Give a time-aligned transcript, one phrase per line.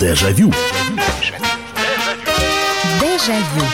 [0.00, 0.52] Дежавю.
[3.00, 3.64] Дежавю.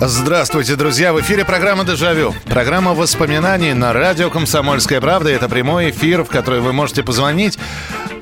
[0.00, 1.12] Здравствуйте, друзья!
[1.12, 2.32] В эфире программа «Дежавю».
[2.44, 5.30] Программа воспоминаний на радио «Комсомольская правда».
[5.30, 7.58] Это прямой эфир, в который вы можете позвонить,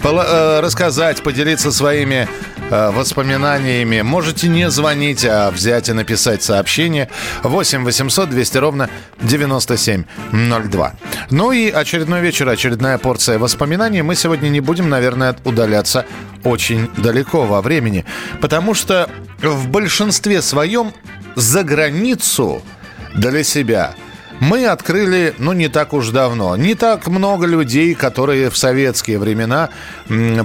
[0.03, 2.29] э, рассказать, поделиться своими
[2.71, 4.03] воспоминаниями.
[4.03, 7.09] Можете не звонить, а взять и написать сообщение
[7.43, 10.95] 8 800 200 ровно 9702.
[11.31, 14.03] Ну и очередной вечер, очередная порция воспоминаний.
[14.03, 16.07] Мы сегодня не будем, наверное, удаляться
[16.43, 18.05] очень далеко во времени,
[18.41, 19.09] потому что
[19.43, 20.93] в большинстве своем
[21.37, 22.63] за границу
[23.15, 23.95] для себя
[24.45, 26.57] мы открыли, ну, не так уж давно.
[26.57, 29.71] Не так много людей, которые в советские времена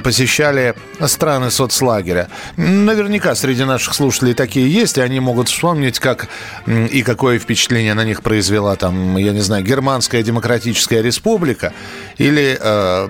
[0.03, 0.73] посещали
[1.05, 2.29] страны соцлагеря.
[2.55, 6.27] Наверняка среди наших слушателей такие есть, и они могут вспомнить, как
[6.67, 11.73] и какое впечатление на них произвела там, я не знаю, Германская Демократическая Республика
[12.17, 13.07] или э,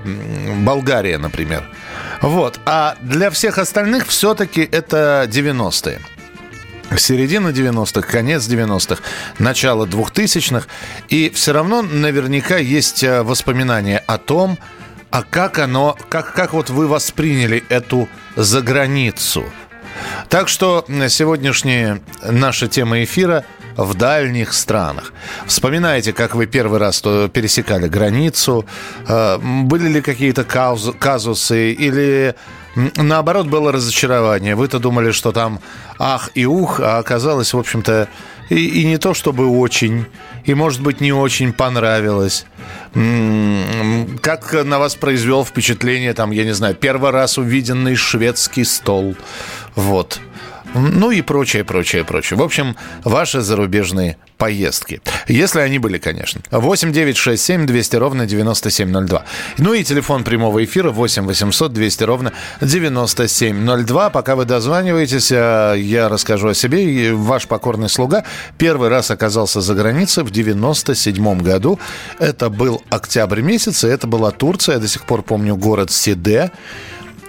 [0.64, 1.64] Болгария, например.
[2.22, 2.59] Вот.
[2.66, 6.00] А для всех остальных все-таки это 90-е
[6.98, 9.02] середина 90-х, конец 90-х,
[9.38, 10.68] начало 2000-х.
[11.09, 14.58] И все равно наверняка есть э, воспоминания о том,
[15.12, 19.44] а как оно, как, как вот вы восприняли эту заграницу.
[20.30, 23.44] Так что сегодняшняя наша тема эфира
[23.76, 25.14] в дальних странах.
[25.46, 28.66] Вспоминайте, как вы первый раз пересекали границу,
[29.08, 32.36] э, были ли какие-то казусы или
[32.95, 34.55] наоборот, было разочарование.
[34.55, 35.59] Вы-то думали, что там
[35.97, 38.08] ах и ух, а оказалось, в общем-то,
[38.49, 40.05] и, и не то чтобы очень,
[40.45, 42.45] и, может быть, не очень понравилось.
[42.94, 49.16] Как на вас произвел впечатление, там, я не знаю, первый раз увиденный шведский стол.
[49.75, 50.19] Вот.
[50.73, 52.38] Ну и прочее, прочее, прочее.
[52.38, 55.02] В общем, ваши зарубежные поездки.
[55.28, 56.42] Если они были, конечно.
[56.52, 59.25] 8 9 6 7 200 ровно 9702.
[59.58, 64.09] Ну и телефон прямого эфира 8 800 200 ровно 9702.
[64.12, 67.13] Пока вы дозваниваетесь, а, я расскажу о себе.
[67.13, 68.24] Ваш покорный слуга
[68.57, 71.80] первый раз оказался за границей в 97 году.
[72.19, 74.75] Это был октябрь месяц, и это была Турция.
[74.75, 76.51] Я до сих пор помню город Сиде.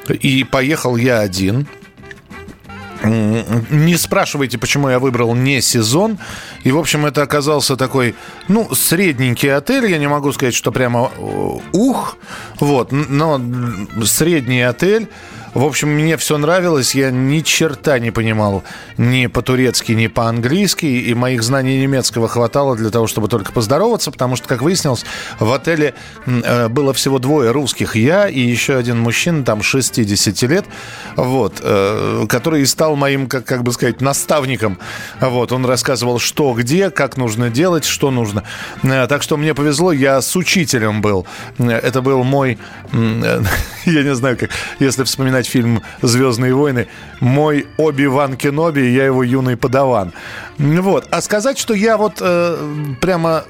[0.09, 1.67] И поехал я один–
[3.03, 6.19] не спрашивайте, почему я выбрал не сезон.
[6.65, 8.15] И, в общем, это оказался такой,
[8.49, 9.91] ну, средненький отель.
[9.91, 12.16] Я не могу сказать, что прямо э, ух.
[12.59, 13.41] Вот, но
[14.05, 15.09] средний отель.
[15.53, 18.62] В общем, мне все нравилось, я ни черта не понимал
[18.99, 24.37] ни по-турецки, ни по-английски, и моих знаний немецкого хватало для того, чтобы только поздороваться, потому
[24.37, 25.05] что, как выяснилось,
[25.41, 25.94] в отеле
[26.27, 30.66] э, было всего двое русских, я и еще один мужчина, там, 60 лет,
[31.16, 34.78] вот, э, который стал моим, как, как бы сказать, наставником.
[35.21, 38.44] Вот, он рассказывал, что, где, как нужно делать, что нужно.
[38.84, 41.27] Э, так что мне повезло, я с учителем был.
[41.59, 42.59] Это был мой,
[42.93, 46.87] я не знаю, как, если вспоминать вспоминать фильм «Звездные войны»,
[47.21, 50.12] мой Оби-Ван Кеноби, я его юный подаван.
[50.59, 51.06] Вот.
[51.11, 53.45] А сказать, что я вот э, прямо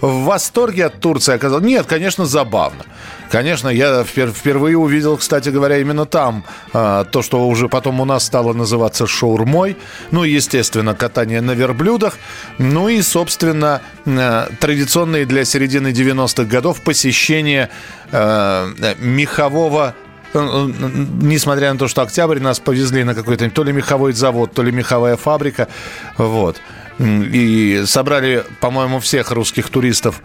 [0.00, 1.66] в восторге от Турции оказался?
[1.66, 2.84] Нет, конечно, забавно.
[3.30, 8.24] Конечно, я впервые увидел, кстати говоря, именно там а, то, что уже потом у нас
[8.24, 9.76] стало называться шаурмой.
[10.10, 12.18] Ну, естественно, катание на верблюдах.
[12.58, 17.68] Ну и, собственно, а, традиционные для середины 90-х годов посещение
[18.10, 18.68] а,
[18.98, 19.94] мехового
[20.34, 24.72] несмотря на то, что октябрь нас повезли на какой-то то ли меховой завод, то ли
[24.72, 25.68] меховая фабрика,
[26.16, 26.60] вот.
[27.00, 30.20] И собрали, по-моему, всех русских туристов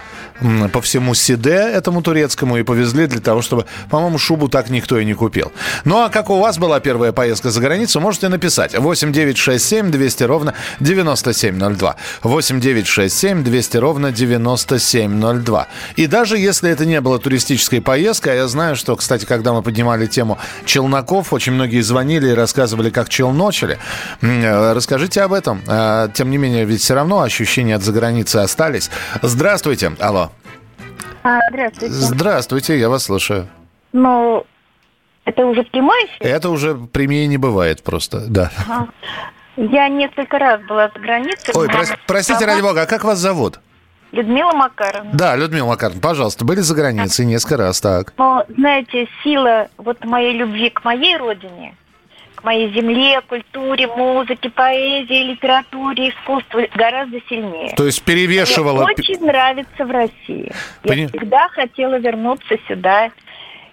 [0.73, 5.05] по всему Сиде, этому турецкому, и повезли для того, чтобы, по-моему, шубу так никто и
[5.05, 5.53] не купил.
[5.85, 8.77] Ну, а как у вас была первая поездка за границу, можете написать.
[8.77, 11.95] 8 9 6 7 200 ровно 9702.
[12.23, 15.67] 8 9 6 7 200 ровно 9702.
[15.95, 19.61] И даже если это не была туристической поездкой, а я знаю, что, кстати, когда мы
[19.61, 23.77] поднимали тему челноков, очень многие звонили и рассказывали, как челночили.
[24.21, 25.61] Э, расскажите об этом.
[25.67, 28.89] Э, тем не менее, ведь все равно ощущения от заграницы остались.
[29.21, 29.93] Здравствуйте.
[29.99, 30.31] Алло.
[31.23, 31.93] А, здравствуйте.
[31.93, 33.47] Здравствуйте, я вас слушаю.
[33.93, 34.45] Ну,
[35.23, 36.27] это уже прямой эфир?
[36.27, 38.51] Это уже прямее не бывает просто, да.
[38.67, 38.87] Ага.
[39.57, 41.53] Я несколько раз была за границей.
[41.55, 43.59] Ой, прос, простите, ради бога, а как вас зовут?
[44.11, 45.11] Людмила Макаровна.
[45.13, 48.13] Да, Людмила Макаровна, пожалуйста, были за границей несколько раз, так.
[48.17, 51.75] Но, знаете, сила вот моей любви к моей родине–
[52.45, 57.73] моей земле, культуре, музыке, поэзии, литературе, искусству гораздо сильнее.
[57.75, 58.83] То есть перевешивала...
[58.83, 60.51] Мне очень нравится в России.
[60.83, 61.01] Пони...
[61.01, 63.11] Я всегда хотела вернуться сюда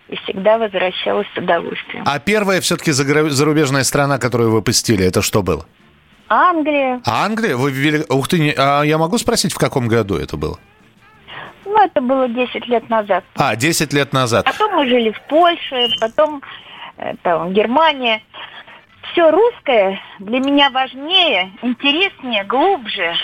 [0.09, 2.05] и всегда возвращалась с удовольствием.
[2.07, 5.67] А первая все-таки зарубежная страна, которую вы посетили, это что было?
[6.29, 7.01] Англия.
[7.05, 7.57] Англия?
[7.57, 8.05] Вы Вели...
[8.09, 10.59] Ух ты, а я могу спросить, в каком году это было?
[11.65, 13.25] Ну, это было 10 лет назад.
[13.37, 14.45] А, 10 лет назад.
[14.47, 16.43] Потом мы жили в Польше, потом
[16.97, 18.23] это, Германия.
[19.13, 23.15] Все русское для меня важнее, интереснее, глубже.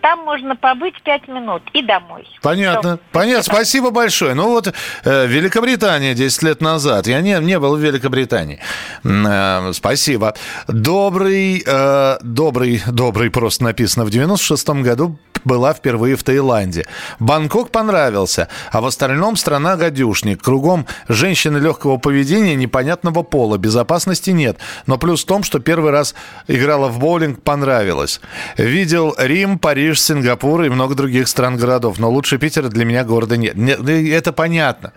[0.00, 2.26] Там можно побыть пять минут и домой.
[2.42, 2.96] Понятно.
[2.96, 3.00] Все.
[3.12, 3.42] Понятно.
[3.42, 4.34] Спасибо большое.
[4.34, 4.72] Ну вот
[5.04, 7.06] э, Великобритания 10 лет назад.
[7.06, 8.60] Я не, не был в Великобритании.
[9.04, 10.34] Э, спасибо.
[10.66, 14.04] Добрый, э, добрый, добрый просто написано.
[14.04, 16.84] В 96-м году была впервые в Таиланде.
[17.18, 20.42] Бангкок понравился, а в остальном страна гадюшник.
[20.42, 23.56] Кругом женщины легкого поведения, непонятного пола.
[23.58, 24.58] Безопасности нет.
[24.86, 26.14] Но плюс в том, что первый раз
[26.46, 28.20] играла в боулинг, понравилось.
[28.56, 31.98] Видел Рим, Париж, Сингапур и много других стран-городов.
[31.98, 33.56] Но лучше Питера для меня города нет.
[33.56, 34.92] Это понятно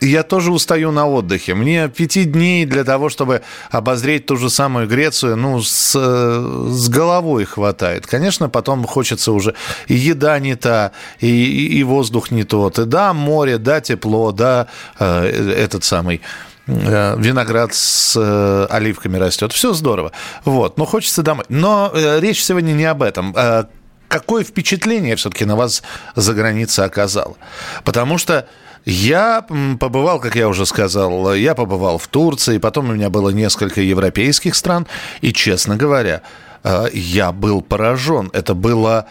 [0.00, 1.54] я тоже устаю на отдыхе.
[1.54, 7.44] Мне пяти дней для того, чтобы обозреть ту же самую Грецию, ну, с, с головой
[7.44, 8.06] хватает.
[8.06, 9.54] Конечно, потом хочется уже
[9.88, 12.78] и еда не та, и, и, и воздух не тот.
[12.78, 14.66] И да, море, да, тепло, да,
[14.98, 16.20] э, этот самый
[16.66, 19.52] э, виноград с э, оливками растет.
[19.52, 20.12] Все здорово.
[20.44, 20.78] Вот.
[20.78, 21.44] Но хочется домой.
[21.48, 23.34] Но э, речь сегодня не об этом.
[23.36, 23.64] Э,
[24.10, 25.82] какое впечатление все-таки на вас
[26.16, 27.36] за границей оказало?
[27.84, 28.46] Потому что
[28.84, 29.46] я
[29.78, 34.54] побывал, как я уже сказал, я побывал в Турции, потом у меня было несколько европейских
[34.56, 34.86] стран,
[35.20, 36.22] и, честно говоря,
[36.64, 38.30] э, я был поражен.
[38.32, 39.06] Это было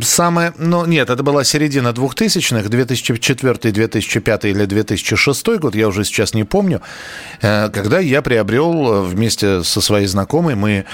[0.00, 6.34] самое, ну нет, это была середина 2000-х, 2004, 2005 или 2006 год, я уже сейчас
[6.34, 6.80] не помню,
[7.40, 10.84] э, когда я приобрел э, вместе со своей знакомой, мы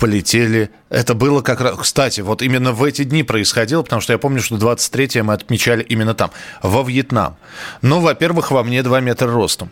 [0.00, 0.70] полетели.
[0.88, 1.78] Это было как раз...
[1.78, 5.82] Кстати, вот именно в эти дни происходило, потому что я помню, что 23-е мы отмечали
[5.82, 6.30] именно там,
[6.62, 7.36] во Вьетнам.
[7.82, 9.70] Ну, во-первых, во мне 2 метра ростом.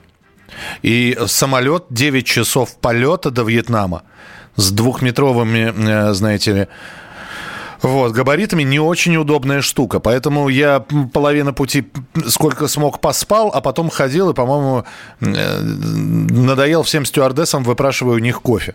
[0.83, 4.03] И самолет 9 часов полета до Вьетнама
[4.57, 5.73] с двухметровыми,
[6.11, 6.69] э, знаете ли,
[7.83, 10.01] вот, габаритами не очень удобная штука.
[10.01, 10.81] Поэтому я
[11.13, 11.89] половину пути
[12.27, 14.85] сколько смог поспал, а потом ходил и, по-моему,
[15.21, 18.75] э, надоел всем стюардессам, выпрашивая у них кофе.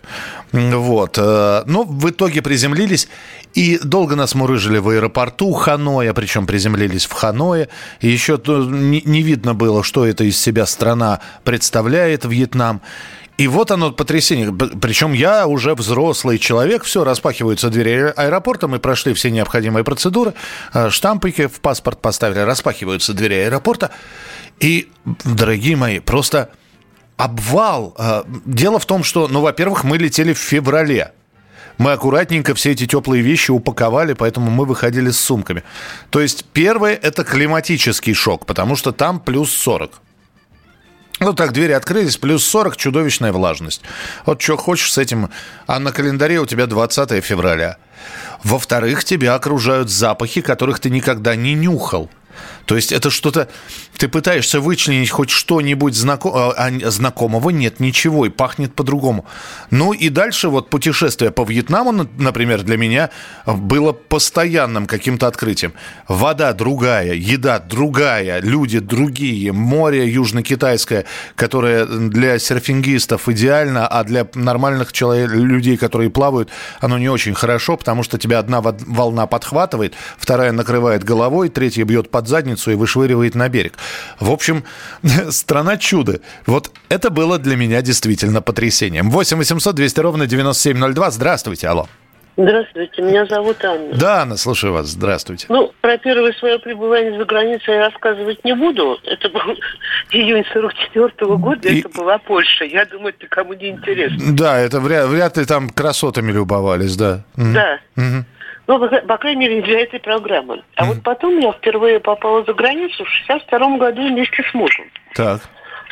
[0.51, 1.17] Вот.
[1.17, 3.09] Э, но в итоге приземлились
[3.53, 7.69] и долго нас мурыжили в аэропорту Ханоя, причем приземлились в Ханое.
[8.01, 12.81] Еще не видно было, что это из себя страна представляет, Вьетнам.
[13.37, 14.53] И вот оно потрясение.
[14.53, 20.33] Причем я уже взрослый человек, все, распахиваются двери аэропорта, мы прошли все необходимые процедуры,
[20.73, 23.89] э, штампики в паспорт поставили, распахиваются двери аэропорта.
[24.59, 24.91] И,
[25.23, 26.49] дорогие мои, просто
[27.17, 27.95] обвал.
[27.97, 31.11] Э, дело в том, что, ну, во-первых, мы летели в феврале.
[31.79, 35.63] Мы аккуратненько все эти теплые вещи упаковали, поэтому мы выходили с сумками.
[36.11, 40.01] То есть первое– это климатический шок, потому что там плюс 40.
[41.23, 43.81] Ну так, двери открылись, плюс 40, чудовищная влажность.
[44.25, 45.29] Вот что хочешь с этим,
[45.67, 47.77] а на календаре у тебя 20 февраля.
[48.43, 52.09] Во-вторых, тебя окружают запахи, которых ты никогда не нюхал.
[52.65, 53.49] То есть это что-то...
[53.97, 56.31] Ты пытаешься вычленить хоть что-нибудь знаком...
[56.35, 59.25] а, а знакомого, нет ничего, и пахнет по-другому.
[59.69, 63.09] Ну и дальше вот путешествие по Вьетнаму, например, для меня
[63.45, 65.73] было постоянным каким-то открытием.
[66.07, 71.05] Вода другая, еда другая, люди другие, море южно-китайское,
[71.35, 76.49] которое для серфингистов идеально, а для нормальных человек, людей, которые плавают,
[76.79, 82.09] оно не очень хорошо, потому что тебя одна волна подхватывает, вторая накрывает головой, третья бьет
[82.09, 83.73] под задницу и вышвыривает на берег.
[84.19, 84.63] В общем,
[85.29, 86.19] страна чуда.
[86.45, 89.09] Вот это было для меня действительно потрясением.
[89.09, 91.11] 8 800 200 ровно 9702.
[91.11, 91.87] Здравствуйте, алло.
[92.35, 93.93] Здравствуйте, меня зовут Анна.
[93.93, 94.87] Да, Анна, слушаю вас.
[94.87, 95.45] Здравствуйте.
[95.49, 98.97] Ну, про первое свое пребывание за границей я рассказывать не буду.
[99.03, 99.41] Это был
[100.11, 101.79] июнь 44 -го года, И...
[101.79, 102.65] это была Польша.
[102.65, 104.35] Я думаю, это кому не интересно.
[104.35, 107.23] Да, это вряд, вряд ли там красотами любовались, да.
[107.35, 107.79] Да.
[107.97, 108.25] Угу.
[108.65, 110.63] Ну, по крайней мере, для этой программы.
[110.75, 110.87] А mm.
[110.87, 114.85] вот потом я впервые попала за границу в 62 году вместе с мужем.
[115.15, 115.41] Так.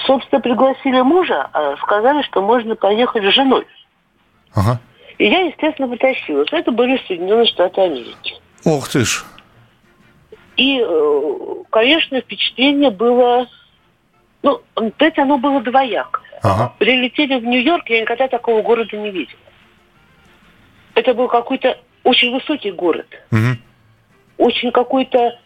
[0.05, 3.67] Собственно, пригласили мужа, а сказали, что можно поехать с женой.
[4.55, 4.79] Ага.
[5.17, 6.47] И я, естественно, потащилась.
[6.51, 8.35] Это были Соединенные Штаты Америки.
[8.65, 9.23] Ох ты ж.
[10.55, 13.47] И, э, конечно, впечатление было...
[14.43, 16.23] Ну, опять оно было двоякое.
[16.41, 16.73] Ага.
[16.79, 19.39] Прилетели в Нью-Йорк, я никогда такого города не видела.
[20.95, 23.07] Это был какой-то очень высокий город.
[23.31, 23.57] Угу.
[24.37, 25.39] Очень какой-то,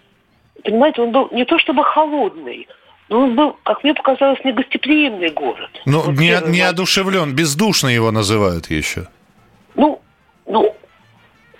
[0.63, 2.67] понимаете, он был не то чтобы холодный,
[3.09, 5.69] но он был, как мне показалось, негостеприимный город.
[5.85, 9.07] Ну, вот не, не одушевлен, бездушно его называют еще.
[9.75, 10.01] Ну,
[10.47, 10.75] ну,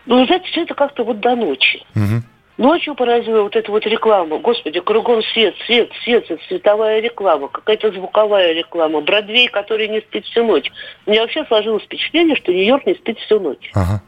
[0.05, 1.83] ну, знаете, все это как-то вот до ночи.
[1.95, 2.23] Угу.
[2.57, 4.39] Ночью поразила вот эта вот реклама.
[4.39, 9.01] Господи, кругом свет, свет, свет, световая реклама, какая-то звуковая реклама.
[9.01, 10.71] Бродвей, который не спит всю ночь.
[11.05, 13.71] У меня вообще сложилось впечатление, что Нью-Йорк не спит всю ночь.
[13.73, 14.01] Ага.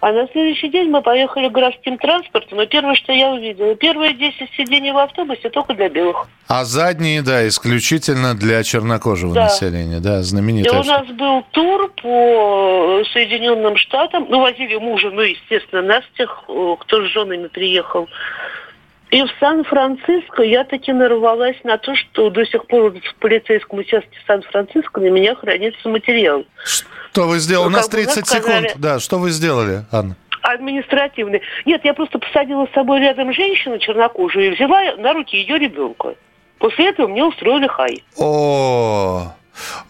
[0.00, 4.50] А на следующий день мы поехали городским транспортом, и первое, что я увидела, первые 10
[4.56, 6.26] сидений в автобусе только для белых.
[6.48, 9.44] А задние, да, исключительно для чернокожего да.
[9.44, 10.72] населения, да, знаменитый.
[10.72, 16.44] И у нас был тур по Соединенным Штатам, ну, возили мужа, ну, естественно, нас тех,
[16.46, 18.08] кто с женами приехал.
[19.10, 24.16] И в Сан-Франциско я таки нарвалась на то, что до сих пор в полицейском участке
[24.26, 26.44] Сан-Франциско на меня хранится материал.
[27.12, 27.64] Что вы сделали?
[27.64, 28.80] Ну, У нас 30 сказали, секунд.
[28.80, 30.16] Да, что вы сделали, Анна?
[30.42, 31.42] Административный.
[31.66, 36.14] Нет, я просто посадила с собой рядом женщину чернокожую и взяла на руки ее ребенка.
[36.58, 38.02] После этого мне устроили хай.
[38.16, 39.34] О,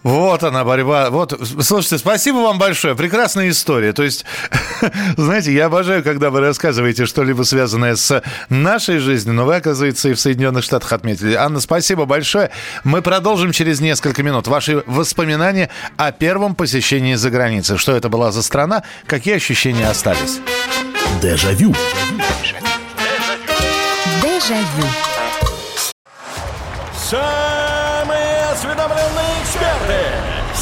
[0.03, 1.09] вот она борьба.
[1.09, 2.95] Вот, слушайте, спасибо вам большое.
[2.95, 3.93] Прекрасная история.
[3.93, 4.25] То есть,
[5.17, 10.13] знаете, я обожаю, когда вы рассказываете что-либо связанное с нашей жизнью, но вы, оказывается, и
[10.13, 11.33] в Соединенных Штатах отметили.
[11.33, 12.51] Анна, спасибо большое.
[12.83, 17.77] Мы продолжим через несколько минут ваши воспоминания о первом посещении за границей.
[17.77, 18.83] Что это была за страна?
[19.05, 20.39] Какие ощущения остались?
[21.21, 21.75] Дежавю.
[24.21, 24.87] Дежавю.
[24.91, 25.00] Самые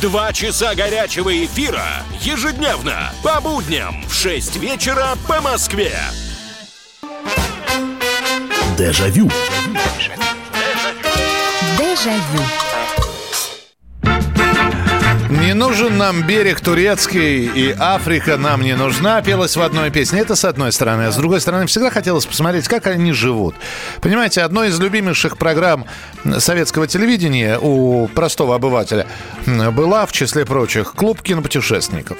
[0.00, 5.92] Два часа горячего эфира ежедневно по будням в 6 вечера по Москве.
[8.78, 9.28] Дежавю.
[11.76, 12.67] Дежавю.
[15.48, 20.20] Не нужен нам берег турецкий, и Африка нам не нужна, пелось в одной песне.
[20.20, 21.04] Это с одной стороны.
[21.04, 23.54] А с другой стороны, всегда хотелось посмотреть, как они живут.
[24.02, 25.86] Понимаете, одной из любимейших программ
[26.36, 29.06] советского телевидения у простого обывателя
[29.46, 32.18] была, в числе прочих, «Клуб кинопутешественников».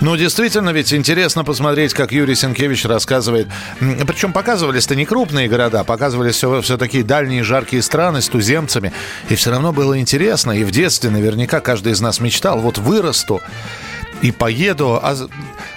[0.00, 3.48] Ну, действительно, ведь интересно посмотреть, как Юрий Сенкевич рассказывает.
[3.80, 8.92] Причем показывались-то не крупные города, показывались все, все такие дальние жаркие страны с туземцами.
[9.28, 10.52] И все равно было интересно.
[10.52, 13.40] И в детстве наверняка каждый из нас мечтал вот вырасту
[14.20, 15.00] и поеду.
[15.02, 15.16] А,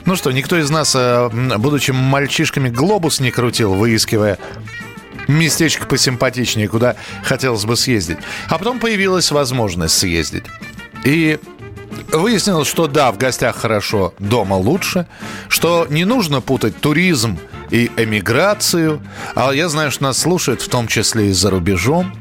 [0.05, 4.37] ну что, никто из нас, э, будучи мальчишками, глобус не крутил, выискивая
[5.27, 8.17] местечко посимпатичнее, куда хотелось бы съездить.
[8.49, 10.43] А потом появилась возможность съездить.
[11.05, 11.39] И
[12.11, 15.07] выяснилось, что да, в гостях хорошо, дома лучше,
[15.47, 19.01] что не нужно путать туризм и эмиграцию.
[19.33, 22.13] А я знаю, что нас слушают в том числе и за рубежом.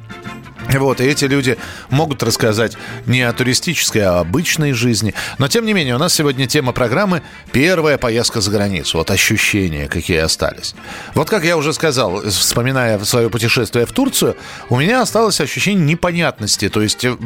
[0.78, 1.58] Вот, и эти люди
[1.88, 5.14] могут рассказать не о туристической, а о обычной жизни.
[5.38, 7.22] Но, тем не менее, у нас сегодня тема программы
[7.52, 8.98] «Первая поездка за границу».
[8.98, 10.74] Вот ощущения, какие остались.
[11.14, 14.36] Вот как я уже сказал, вспоминая свое путешествие в Турцию,
[14.68, 16.68] у меня осталось ощущение непонятности.
[16.68, 17.16] То есть, э,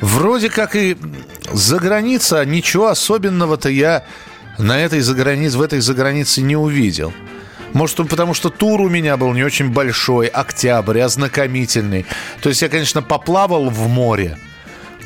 [0.00, 0.96] вроде как и
[1.52, 4.04] за граница, ничего особенного-то я
[4.58, 7.12] на этой загранице, в этой загранице не увидел.
[7.72, 12.04] Может, потому что тур у меня был не очень большой, октябрь, ознакомительный.
[12.40, 14.38] То есть я, конечно, поплавал в море.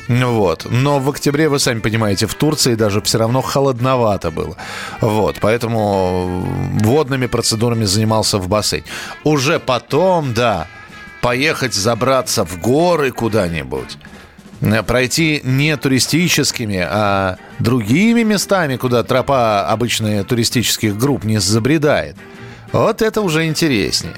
[0.07, 0.67] Вот.
[0.69, 4.55] Но в октябре, вы сами понимаете, в Турции даже все равно холодновато было.
[5.01, 5.37] Вот.
[5.41, 6.45] Поэтому
[6.81, 8.83] водными процедурами занимался в бассейн.
[9.23, 10.67] Уже потом, да,
[11.21, 13.97] поехать забраться в горы куда-нибудь
[14.87, 22.15] пройти не туристическими, а другими местами, куда тропа обычных туристических групп не забредает–
[22.79, 24.15] вот это уже интереснее.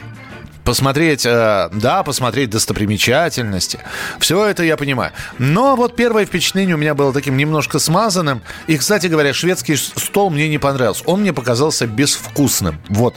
[0.68, 3.80] Посмотреть, э, да, посмотреть достопримечательности.
[4.20, 5.14] Все это я понимаю.
[5.38, 8.42] Но вот первое впечатление у меня было таким немножко смазанным.
[8.68, 11.04] И, кстати говоря, шведский стол мне не понравился.
[11.06, 12.82] Он мне показался безвкусным.
[12.90, 13.16] Вот.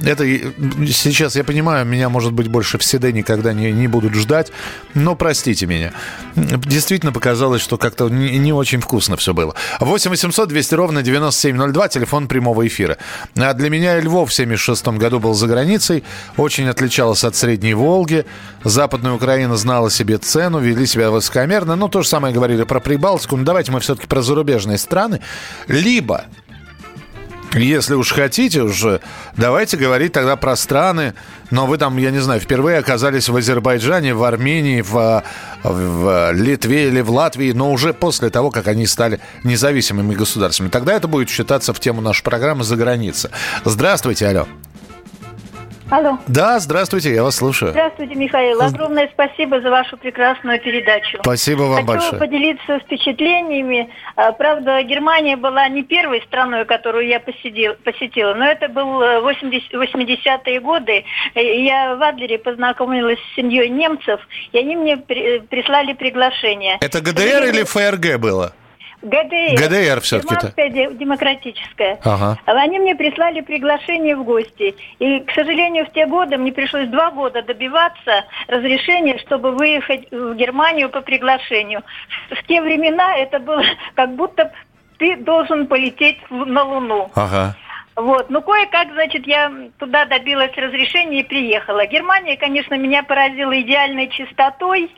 [0.00, 4.52] Это сейчас я понимаю, меня, может быть, больше в Седе никогда не, не будут ждать,
[4.92, 5.92] но простите меня.
[6.34, 9.54] Действительно показалось, что как-то не, не очень вкусно все было.
[9.80, 12.98] 8 800 200 ровно 9702, телефон прямого эфира.
[13.36, 16.04] А для меня Львов в 76 году был за границей,
[16.36, 18.24] очень отличалась от Средней Волги.
[18.62, 21.74] Западная Украина знала себе цену, вели себя высокомерно.
[21.74, 23.34] Ну, то же самое говорили про Прибалтику.
[23.34, 25.20] Но ну, давайте мы все-таки про зарубежные страны.
[25.66, 26.26] Либо
[27.54, 29.00] если уж хотите уже,
[29.36, 31.14] давайте говорить тогда про страны.
[31.50, 35.24] Но вы там, я не знаю, впервые оказались в Азербайджане, в Армении, в,
[35.64, 40.68] в Литве или в Латвии, но уже после того, как они стали независимыми государствами.
[40.68, 43.30] Тогда это будет считаться в тему нашей программы «За граница».
[43.64, 44.46] Здравствуйте, алло.
[45.88, 46.18] Алло.
[46.26, 47.70] Да, здравствуйте, я вас слушаю.
[47.70, 48.60] Здравствуйте, Михаил.
[48.60, 51.18] Огромное спасибо за вашу прекрасную передачу.
[51.20, 52.10] Спасибо вам Хочу большое.
[52.10, 53.88] Хочу поделиться впечатлениями.
[54.16, 60.60] А, правда, Германия была не первой страной, которую я посетила, посетила но это был 80-е
[60.60, 61.04] годы.
[61.34, 64.20] Я в Адлере познакомилась с семьей немцев,
[64.52, 66.78] и они мне прислали приглашение.
[66.80, 68.52] Это ГДР или ФРГ было?
[69.06, 69.56] ГДР.
[69.56, 70.34] ГДР все-таки.
[70.34, 71.98] Германская демократическая.
[72.04, 72.38] Ага.
[72.44, 74.74] Они мне прислали приглашение в гости.
[74.98, 80.34] И, к сожалению, в те годы мне пришлось два года добиваться разрешения, чтобы выехать в
[80.34, 81.82] Германию по приглашению.
[82.30, 83.62] В те времена это было
[83.94, 84.52] как будто
[84.98, 87.10] ты должен полететь на Луну.
[87.14, 87.54] Ага.
[87.96, 91.86] Вот, ну кое-как, значит, я туда добилась разрешения и приехала.
[91.86, 94.90] Германия, конечно, меня поразила идеальной чистотой,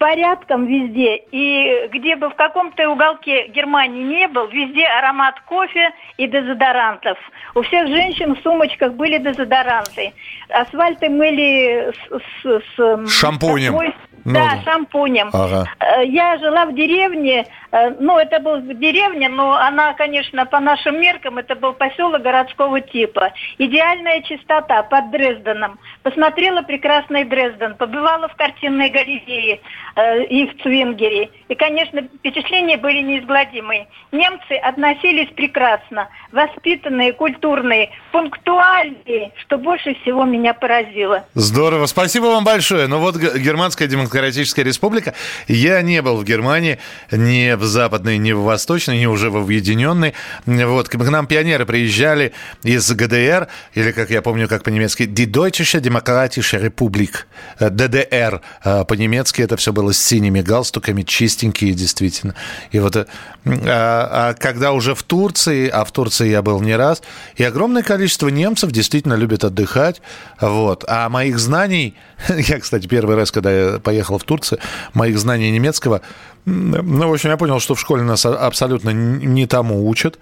[0.00, 1.16] порядком везде.
[1.30, 7.18] И где бы в каком-то уголке Германии не был, везде аромат кофе и дезодорантов.
[7.54, 10.12] У всех женщин в сумочках были дезодоранты.
[10.48, 12.22] Асфальты мыли с...
[12.42, 13.72] с, с Шампунем.
[13.72, 15.30] Такой, ну, да, шампунем.
[15.32, 15.66] Ага.
[15.78, 21.00] Э, я жила в деревне, э, ну, это был деревня, но она, конечно, по нашим
[21.00, 23.32] меркам, это был поселок городского типа.
[23.58, 25.78] Идеальная чистота под Дрезденом.
[26.02, 29.60] Посмотрела прекрасный Дрезден, побывала в картинной галерее
[29.96, 31.30] э, и в Цвингере.
[31.48, 33.88] И, конечно, впечатления были неизгладимые.
[34.12, 41.24] Немцы относились прекрасно, воспитанные, культурные, пунктуальные, что больше всего меня поразило.
[41.34, 42.86] Здорово, спасибо вам большое.
[42.86, 45.14] Ну вот германская демократия Демократическая Республика.
[45.46, 46.78] Я не был в Германии,
[47.10, 50.14] ни в Западной, ни в Восточной, ни уже в Объединенной.
[50.46, 55.80] Вот, к нам пионеры приезжали из ГДР, или, как я помню, как по-немецки, Die Deutsche
[55.80, 57.26] Demokratische Republik,
[57.58, 58.40] э, ДДР.
[58.64, 62.34] Э, по-немецки это все было с синими галстуками, чистенькие, действительно.
[62.72, 63.06] И вот, э,
[63.44, 67.02] а, а когда уже в Турции, а в Турции я был не раз,
[67.36, 70.02] и огромное количество немцев действительно любят отдыхать.
[70.40, 70.84] Вот.
[70.88, 71.94] А моих знаний,
[72.28, 74.58] я, кстати, первый раз, когда я поехал поехал в Турцию,
[74.94, 76.00] моих знаний немецкого.
[76.46, 80.18] Ну, в общем, я понял, что в школе нас абсолютно не тому учат.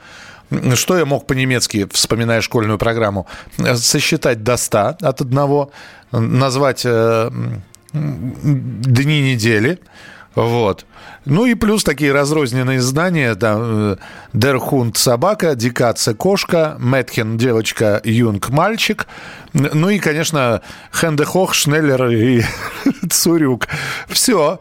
[0.75, 3.27] Что я мог по-немецки, вспоминая школьную программу,
[3.77, 5.71] сосчитать до 100 от одного,
[6.13, 7.31] назвать э,
[7.93, 9.79] дни недели,
[10.35, 10.87] вот.
[11.25, 13.35] Ну и плюс такие разрозненные знания.
[13.35, 13.99] Там,
[14.33, 19.07] Дерхунд собака, Дикаце кошка, Метхен девочка, Юнг мальчик.
[19.53, 20.63] Ну и, конечно,
[20.93, 22.43] Хендехох, Шнеллер и
[23.11, 23.67] Цурюк.
[24.09, 24.61] Все.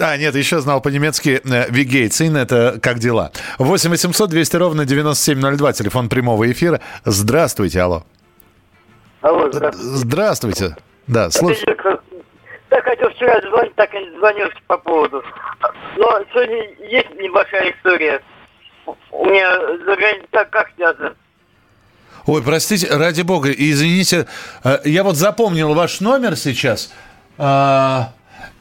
[0.00, 3.30] А, нет, еще знал по-немецки э, Вигейцин, это как дела.
[3.58, 6.80] 8 800 200 ровно 9702, телефон прямого эфира.
[7.04, 8.04] Здравствуйте, алло.
[9.20, 9.96] Алло, здравствуйте.
[9.98, 10.76] Здравствуйте.
[11.06, 11.64] Да, слушай.
[11.66, 12.01] Так
[13.22, 15.22] хотел вчера звонить, так и не звонил по поводу.
[15.96, 18.22] Но сегодня есть небольшая история.
[19.10, 21.14] У меня за границей так как связано.
[22.26, 24.28] Ой, простите, ради бога, извините,
[24.62, 26.92] э, я вот запомнил ваш номер сейчас.
[27.36, 28.12] А,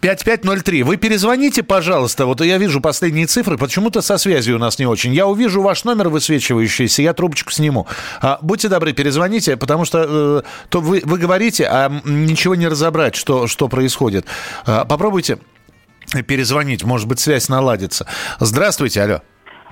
[0.02, 0.84] 5503.
[0.84, 2.26] Вы перезвоните, пожалуйста.
[2.26, 3.58] Вот я вижу последние цифры.
[3.58, 5.14] Почему-то со связью у нас не очень.
[5.14, 7.88] Я увижу ваш номер высвечивающийся, я трубочку сниму.
[8.20, 13.16] А, будьте добры, перезвоните, потому что э, то вы, вы говорите, а ничего не разобрать,
[13.16, 14.26] что, что происходит.
[14.66, 15.38] А, попробуйте
[16.28, 18.08] перезвонить, может быть, связь наладится.
[18.40, 19.22] Здравствуйте, алло.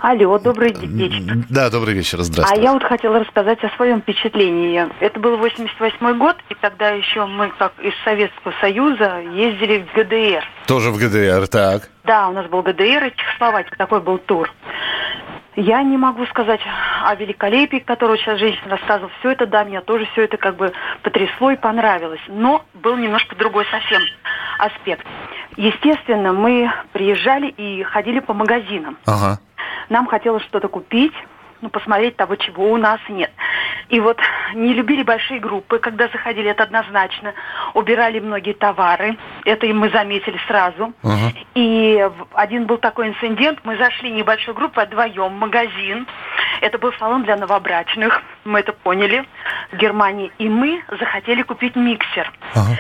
[0.02, 1.44] Алло, добрый вечер.
[1.50, 2.62] Да, добрый вечер, здравствуйте.
[2.62, 4.88] А я вот хотела рассказать о своем впечатлении.
[5.02, 10.44] Это был 88 год, и тогда еще мы, как из Советского Союза, ездили в ГДР.
[10.68, 11.90] Тоже в ГДР, так.
[12.06, 14.50] Да, у нас был ГДР и Чехословакия, такой был тур.
[15.58, 16.62] Я не могу сказать
[17.04, 19.12] о великолепии, которого сейчас женщина рассказывала.
[19.20, 20.72] Все это, да, меня тоже все это как бы
[21.04, 22.22] потрясло и понравилось.
[22.30, 24.02] Но был немножко другой совсем
[24.60, 25.06] аспект.
[25.58, 28.98] Естественно, мы приезжали и ходили по магазинам.
[29.06, 29.40] Ага.
[29.89, 31.13] Нам хотелось что-то купить,
[31.62, 33.32] ну, посмотреть того, чего у нас нет.
[33.89, 34.19] И вот
[34.53, 37.34] не любили большие группы, когда заходили, это однозначно.
[37.73, 40.93] Убирали многие товары, это и мы заметили сразу.
[41.03, 41.38] Uh-huh.
[41.55, 46.08] И один был такой инцидент, мы зашли небольшой группой вдвоем в магазин.
[46.62, 49.25] Это был салон для новобрачных, мы это поняли,
[49.71, 50.32] в Германии.
[50.38, 52.32] И мы захотели купить миксер.
[52.53, 52.79] Uh-huh.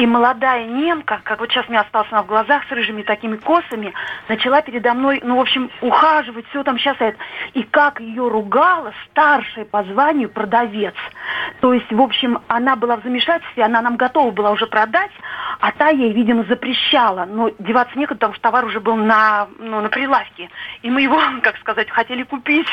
[0.00, 3.92] И молодая немка, как вот сейчас мне осталось она в глазах с рыжими такими косами,
[4.28, 7.18] начала передо мной, ну, в общем, ухаживать, все там сейчас это.
[7.52, 10.94] И как ее ругала старшая по званию продавец.
[11.60, 15.10] То есть, в общем, она была в замешательстве, она нам готова была уже продать,
[15.60, 17.26] а та ей, видимо, запрещала.
[17.26, 20.48] Но деваться некуда, потому что товар уже был на, ну, на прилавке.
[20.80, 22.68] И мы его, как сказать, хотели купить.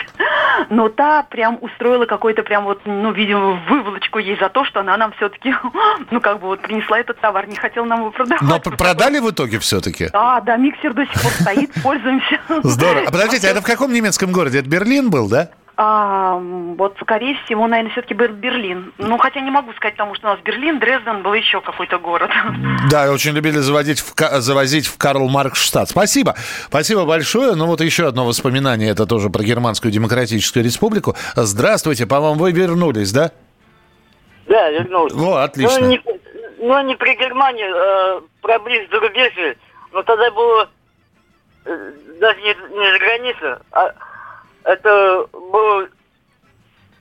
[0.69, 4.95] Но та прям устроила какой-то прям вот, ну, видимо, выволочку ей за то, что она
[4.95, 5.53] нам все-таки,
[6.11, 8.41] ну, как бы вот принесла этот товар, не хотел нам его продавать.
[8.41, 10.09] Но продали в итоге все-таки?
[10.11, 12.39] Да, да, миксер до сих пор стоит, пользуемся.
[12.63, 13.07] Здорово.
[13.07, 14.59] А подождите, а это в каком немецком городе?
[14.59, 15.49] Это Берлин был, да?
[15.79, 18.93] А, вот, скорее всего, наверное, все-таки был Берлин.
[18.97, 22.31] Ну, хотя не могу сказать, потому что у нас Берлин, Дрезден был еще какой-то город.
[22.89, 25.89] Да, очень любили заводить в, завозить в Карл Марксштадт.
[25.89, 26.35] Спасибо.
[26.67, 27.53] Спасибо большое.
[27.53, 31.15] Ну, вот еще одно воспоминание, это тоже про Германскую Демократическую Республику.
[31.35, 33.31] Здравствуйте, по-моему, вы вернулись, да?
[34.47, 35.15] Да, вернулся.
[35.15, 35.79] О, отлично.
[35.81, 36.01] Ну, не,
[36.67, 39.57] ну, не при Германии, а про близ зарубежье.
[39.91, 40.69] Но тогда было
[41.65, 43.93] э, даже не, не за граница, а
[44.63, 45.87] это было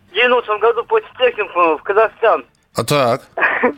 [0.08, 2.46] в 90 году после техникума в Казахстан.
[2.74, 3.22] А так?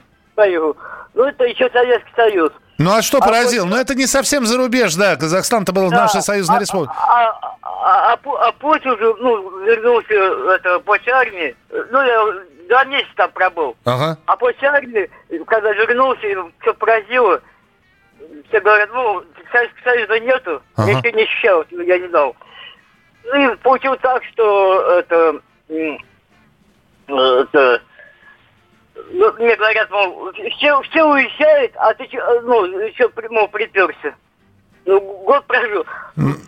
[1.14, 2.52] Ну, это еще Советский Союз.
[2.78, 3.64] Ну, а что а поразил?
[3.64, 3.76] После...
[3.76, 5.16] Ну, это не совсем зарубеж, да.
[5.16, 6.02] Казахстан-то был да.
[6.02, 6.94] наша союзная а, республика.
[6.96, 10.14] А, а, а, а, а Путин уже, ну, вернулся
[10.54, 11.56] это, после армии.
[11.90, 13.76] Ну, я два месяца там пробыл.
[13.84, 14.18] Ага.
[14.26, 15.10] А после армии,
[15.46, 16.20] когда вернулся,
[16.60, 17.40] все поразило.
[18.48, 20.62] Все говорят, ну, Советского Союза нету.
[20.76, 20.92] Ага.
[20.92, 22.36] Ничего не ощущал, я не знал.
[23.24, 25.40] Ну и получилось так, что это,
[27.08, 27.82] это
[29.10, 32.08] ну, мне говорят, мол, все, все уезжают, а ты
[32.42, 34.14] ну, еще, мол, приперся.
[34.88, 35.84] Ну, год прожил.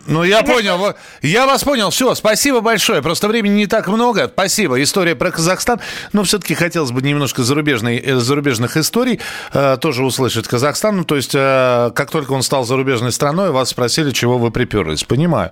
[0.07, 0.95] Ну, я понял.
[1.21, 1.91] Я вас понял.
[1.91, 3.03] Все, спасибо большое.
[3.03, 4.27] Просто времени не так много.
[4.27, 4.81] Спасибо.
[4.81, 5.79] История про Казахстан.
[6.11, 9.19] Но все-таки хотелось бы немножко зарубежной, э, зарубежных историй
[9.53, 10.47] э, тоже услышать.
[10.47, 15.03] Казахстан, то есть, э, как только он стал зарубежной страной, вас спросили, чего вы приперлись.
[15.03, 15.51] Понимаю.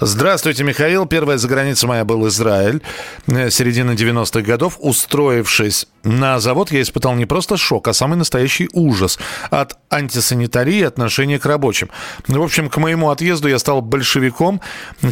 [0.00, 1.06] Здравствуйте, Михаил.
[1.06, 2.82] Первая за границей моя был Израиль.
[3.26, 4.76] Э, середина 90-х годов.
[4.78, 9.18] Устроившись на завод, я испытал не просто шок, а самый настоящий ужас
[9.50, 11.88] от антисанитарии и отношения к рабочим.
[12.28, 14.60] В общем, к моему отъезду я стал большевиком,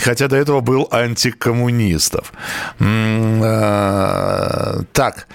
[0.01, 2.33] хотя до этого был антикоммунистов.
[2.81, 5.29] Э, так.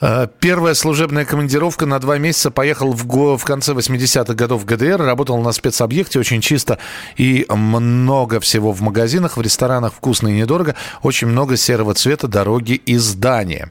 [0.00, 2.50] Э, первая служебная командировка на два месяца.
[2.50, 5.02] Поехал в, го, в конце 80-х годов в ГДР.
[5.02, 6.78] Работал на спецобъекте очень чисто
[7.16, 10.74] и много всего в магазинах, в ресторанах вкусно и недорого.
[11.02, 13.70] Очень много серого цвета дороги и здания.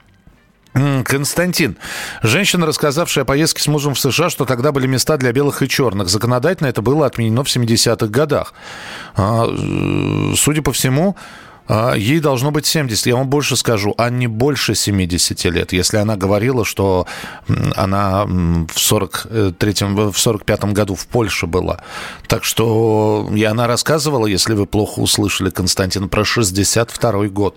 [0.74, 1.78] Константин.
[2.22, 5.70] Женщина, рассказавшая о поездке с мужем в США, что тогда были места для белых и
[5.70, 6.10] черных.
[6.10, 8.54] Законодательно это было отменено в 70-х годах.
[9.16, 9.48] А,
[10.36, 11.16] судя по всему,
[11.96, 13.06] ей должно быть 70.
[13.06, 15.72] Я вам больше скажу, а не больше 70 лет.
[15.72, 17.06] Если она говорила, что
[17.76, 21.84] она в 43-м, в 45-м году в Польше была.
[22.28, 27.56] Так что и она рассказывала, если вы плохо услышали, Константин, про 62 год.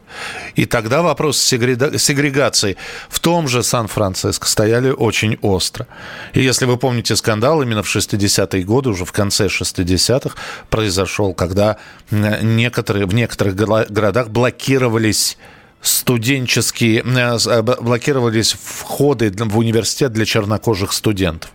[0.56, 2.76] И тогда вопрос сегрегации
[3.08, 5.86] в том же Сан-Франциско стояли очень остро.
[6.34, 10.36] И если вы помните скандал, именно в 60-е годы, уже в конце 60-х
[10.68, 11.78] произошел, когда
[12.10, 15.38] некоторые, в некоторых городах городах блокировались
[15.80, 21.50] студенческие, э, э, блокировались входы в университет для чернокожих студентов.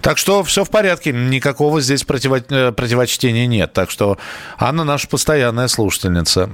[0.00, 3.72] Так что все в порядке, никакого здесь противо, э, противочтения нет.
[3.72, 4.16] Так что
[4.58, 6.46] Анна наша постоянная слушательница.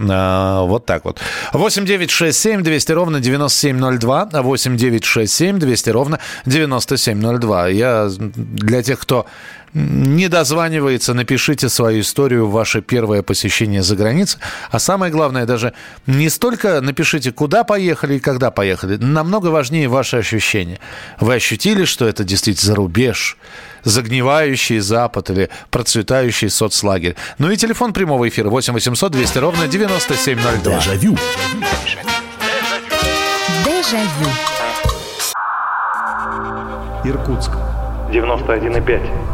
[0.66, 1.20] Вот так вот.
[1.52, 4.42] 8 9 6 7 200 ровно 9702.
[4.42, 7.68] 8 9 6 7 200 ровно 9702.
[7.68, 9.26] Я для тех, кто
[9.74, 14.40] не дозванивается, напишите свою историю, ваше первое посещение за границей.
[14.70, 15.72] А самое главное, даже
[16.06, 18.96] не столько напишите, куда поехали и когда поехали.
[18.96, 20.78] Намного важнее ваши ощущения.
[21.18, 23.36] Вы ощутили, что это действительно за рубеж,
[23.82, 27.16] загнивающий Запад или процветающий соцлагерь.
[27.38, 30.76] Ну и телефон прямого эфира 8 800 200 ровно 9702.
[30.76, 31.18] Дежавю.
[33.64, 34.30] Дежавю.
[37.04, 37.50] Иркутск.
[38.10, 39.33] 91,5.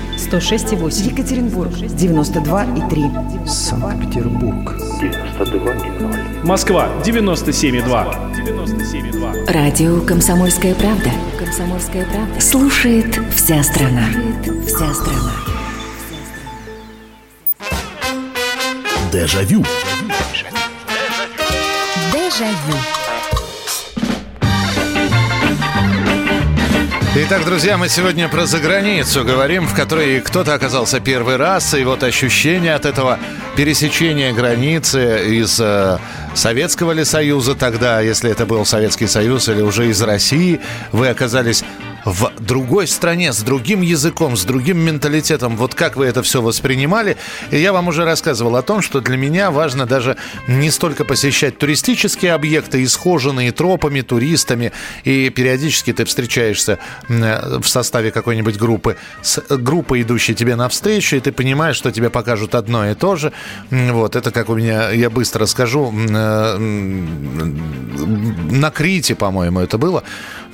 [0.17, 1.11] 106,8.
[1.11, 3.47] Екатеринбург 92,3.
[3.47, 6.45] Санкт-Петербург 92,0.
[6.45, 8.33] Москва 97,2.
[8.35, 9.51] 97,2.
[9.51, 11.09] Радио «Комсомольская правда».
[11.37, 12.41] «Комсомольская правда».
[12.41, 14.07] Слушает вся страна.
[14.11, 15.31] Слушает вся страна.
[19.11, 19.63] Дежавю.
[22.13, 22.80] Дежавю.
[27.23, 32.01] Итак, друзья, мы сегодня про заграницу говорим, в которой кто-то оказался первый раз, и вот
[32.01, 33.19] ощущение от этого
[33.55, 35.99] пересечения границы из э,
[36.33, 41.63] Советского ли Союза тогда, если это был Советский Союз, или уже из России, вы оказались
[42.05, 45.55] в другой стране, с другим языком, с другим менталитетом.
[45.57, 47.17] Вот как вы это все воспринимали?
[47.51, 51.57] И я вам уже рассказывал о том, что для меня важно даже не столько посещать
[51.57, 54.71] туристические объекты, исхоженные тропами, туристами,
[55.03, 61.31] и периодически ты встречаешься в составе какой-нибудь группы с группой, идущей тебе навстречу, и ты
[61.31, 63.31] понимаешь, что тебе покажут одно и то же.
[63.69, 66.57] Вот, это как у меня, я быстро скажу, э,
[68.51, 70.03] на Крите, по-моему, это было.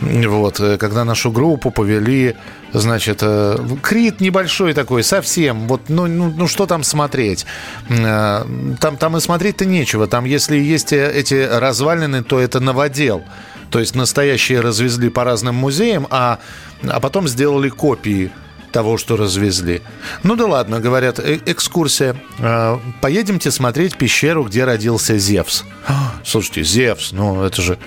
[0.01, 2.35] Вот, э, когда нашу группу повели,
[2.73, 5.67] значит, э, Крит небольшой такой, совсем.
[5.67, 7.45] Вот, ну, ну, ну что там смотреть?
[7.87, 8.43] Э,
[8.79, 10.07] там, там и смотреть-то нечего.
[10.07, 13.23] Там, если есть эти развалины, то это новодел.
[13.69, 16.39] То есть настоящие развезли по разным музеям, а,
[16.81, 18.31] а потом сделали копии
[18.71, 19.83] того, что развезли.
[20.23, 22.15] Ну да ладно, говорят, э экскурсия.
[22.39, 25.63] Э поедемте смотреть пещеру, где родился Зевс.
[26.25, 27.77] Слушайте, Зевс, ну это же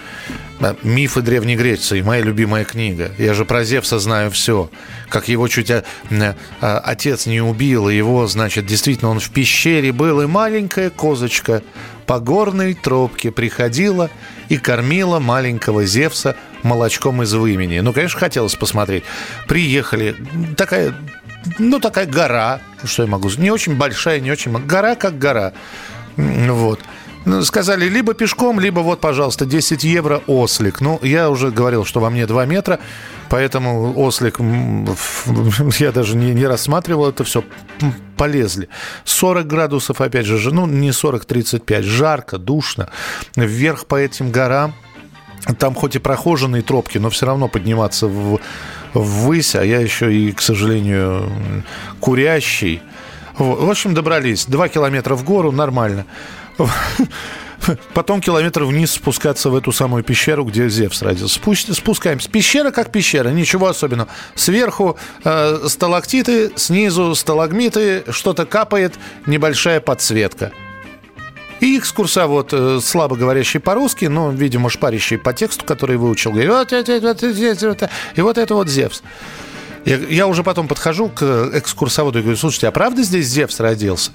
[0.82, 3.10] мифы Древней Греции, моя любимая книга.
[3.18, 4.70] Я же про Зевса знаю все.
[5.08, 9.92] Как его чуть а, а, отец не убил, и его, значит, действительно он в пещере
[9.92, 11.62] был, и маленькая козочка
[12.06, 14.10] по горной тропке приходила
[14.48, 17.80] и кормила маленького Зевса молочком из вымени.
[17.80, 19.04] Ну, конечно, хотелось посмотреть.
[19.46, 20.16] Приехали.
[20.56, 20.94] Такая
[21.58, 24.52] ну, такая гора, что я могу сказать, не очень большая, не очень...
[24.66, 25.52] Гора как гора.
[26.16, 26.80] Вот.
[27.26, 30.80] Ну, сказали, либо пешком, либо вот, пожалуйста, 10 евро ослик.
[30.80, 32.80] Ну, я уже говорил, что во мне 2 метра,
[33.28, 34.38] поэтому ослик,
[35.78, 37.44] я даже не, не рассматривал это все,
[38.16, 38.68] полезли.
[39.04, 42.88] 40 градусов, опять же, ну, не 40-35, жарко, душно.
[43.36, 44.74] Вверх по этим горам,
[45.58, 48.40] там хоть и прохоженные тропки, но все равно подниматься в,
[48.94, 51.30] ввысь, а я еще и, к сожалению,
[52.00, 52.82] курящий.
[53.38, 54.46] В общем, добрались.
[54.46, 56.04] Два километра в гору, нормально.
[57.94, 61.34] Потом километр вниз спускаться в эту самую пещеру, где Зевс родился.
[61.34, 62.30] Спусть, спускаемся.
[62.30, 64.08] Пещера как пещера, ничего особенного.
[64.34, 68.94] Сверху э, сталактиты, снизу сталагмиты, что-то капает,
[69.26, 70.52] небольшая подсветка.
[71.60, 76.72] И экскурсовод, э, слабо говорящий по-русски, но, видимо, шпарящий по тексту, который выучил, говорит, вот,
[76.72, 79.02] вот, вот, вот, вот, и вот это вот Зевс.
[79.84, 84.12] Я, я уже потом подхожу к экскурсоводу и говорю, слушайте, а правда здесь Зевс родился?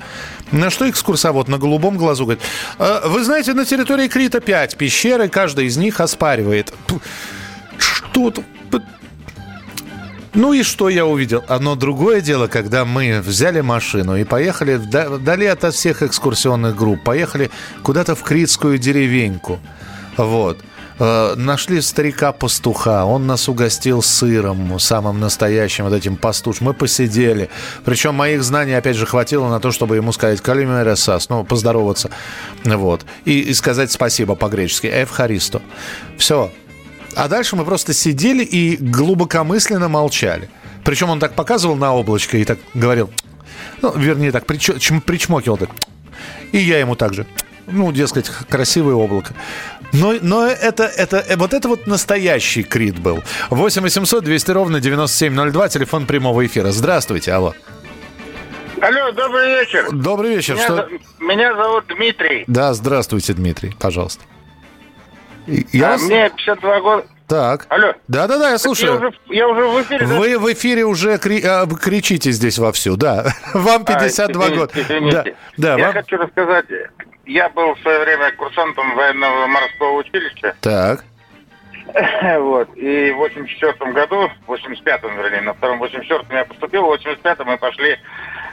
[0.52, 2.44] На что экскурсовод на голубом глазу говорит,
[2.78, 6.74] «А, вы знаете, на территории Крита 5 пещеры, каждая из них оспаривает.
[7.78, 8.46] Что тут?
[10.36, 11.46] Ну и что я увидел?
[11.48, 17.50] Одно другое дело, когда мы взяли машину и поехали вдали от всех экскурсионных групп, поехали
[17.84, 19.60] куда-то в Критскую деревеньку.
[20.18, 20.60] Вот.
[20.98, 26.62] Э, нашли старика-пастуха, он нас угостил сыром, самым настоящим, вот этим пастуш.
[26.62, 27.50] Мы посидели.
[27.84, 32.12] Причем моих знаний, опять же, хватило на то, чтобы ему сказать «Калимересас», ну, поздороваться.
[32.64, 33.06] Вот.
[33.26, 34.88] И, и сказать спасибо по-гречески.
[34.88, 35.62] «Эвхаристо».
[36.18, 36.52] Все.
[37.16, 40.50] А дальше мы просто сидели и глубокомысленно молчали.
[40.86, 43.10] Причем он так показывал на облачко и так говорил,
[43.82, 44.72] ну, вернее, так прич,
[45.06, 45.58] причмокивал.
[45.58, 45.70] Так.
[46.52, 47.26] И я ему также
[47.68, 49.34] ну, дескать, красивое облако.
[50.00, 53.24] Но, но это, это, э, вот это вот настоящий Крит был.
[53.50, 56.72] 8 800 200 ровно 9702, телефон прямого эфира.
[56.72, 57.54] Здравствуйте, алло.
[58.82, 59.88] Алло, добрый вечер.
[59.92, 60.56] Добрый вечер.
[60.56, 60.90] Меня, что...
[61.20, 62.44] меня зовут Дмитрий.
[62.48, 64.24] Да, здравствуйте, Дмитрий, пожалуйста.
[65.48, 66.02] Я а, вас...
[66.04, 67.06] Мне 52 года.
[67.28, 67.66] Так.
[67.70, 67.94] Алло.
[68.08, 68.94] Да-да-да, я слушаю.
[68.94, 70.06] Я уже, я уже в эфире.
[70.06, 70.40] Вы да?
[70.40, 71.44] в эфире уже кри...
[71.44, 73.26] А, кричите здесь вовсю, да.
[73.54, 74.74] Вам 52 а, года.
[75.12, 75.24] Да,
[75.58, 75.94] да, я вам...
[75.94, 76.66] хочу рассказать
[77.26, 80.56] я был в свое время курсантом военного морского училища.
[80.62, 81.04] Так.
[82.40, 82.76] Вот.
[82.76, 87.58] И в 84 году, в 85-м, вернее, на втором 84-м я поступил, в 85-м мы
[87.58, 87.98] пошли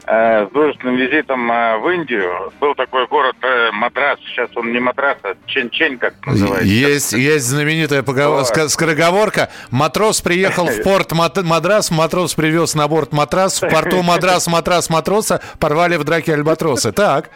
[0.06, 2.52] э, с дружественным визитом э, в Индию.
[2.60, 6.64] Был такой город э, Мадрас, сейчас он не Мадрас, а Чен-Чен, как называется.
[6.64, 8.44] Есть, есть знаменитая поговор...
[8.44, 9.50] скороговорка.
[9.72, 15.40] Матрос приехал в порт Мадрас, матрос привез на борт матрас, в порту Мадрас, матрас, матроса
[15.58, 16.92] порвали в драке альбатросы.
[16.92, 17.30] Так.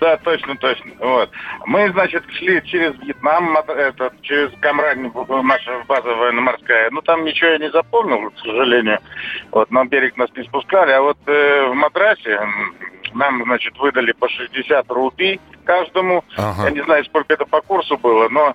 [0.00, 0.92] Да, точно, точно.
[1.00, 1.30] Вот.
[1.66, 5.10] Мы, значит, шли через Вьетнам, этот, через Камрань,
[5.42, 6.90] наша база военно-морская.
[6.90, 9.00] Ну, там ничего я не запомнил, к сожалению.
[9.50, 12.38] Вот, на берег нас не спускали, а вот э, в Мадрасе
[13.14, 16.24] нам, значит, выдали по 60 рупий каждому.
[16.36, 16.64] Ага.
[16.64, 18.54] Я не знаю, сколько это по курсу было, но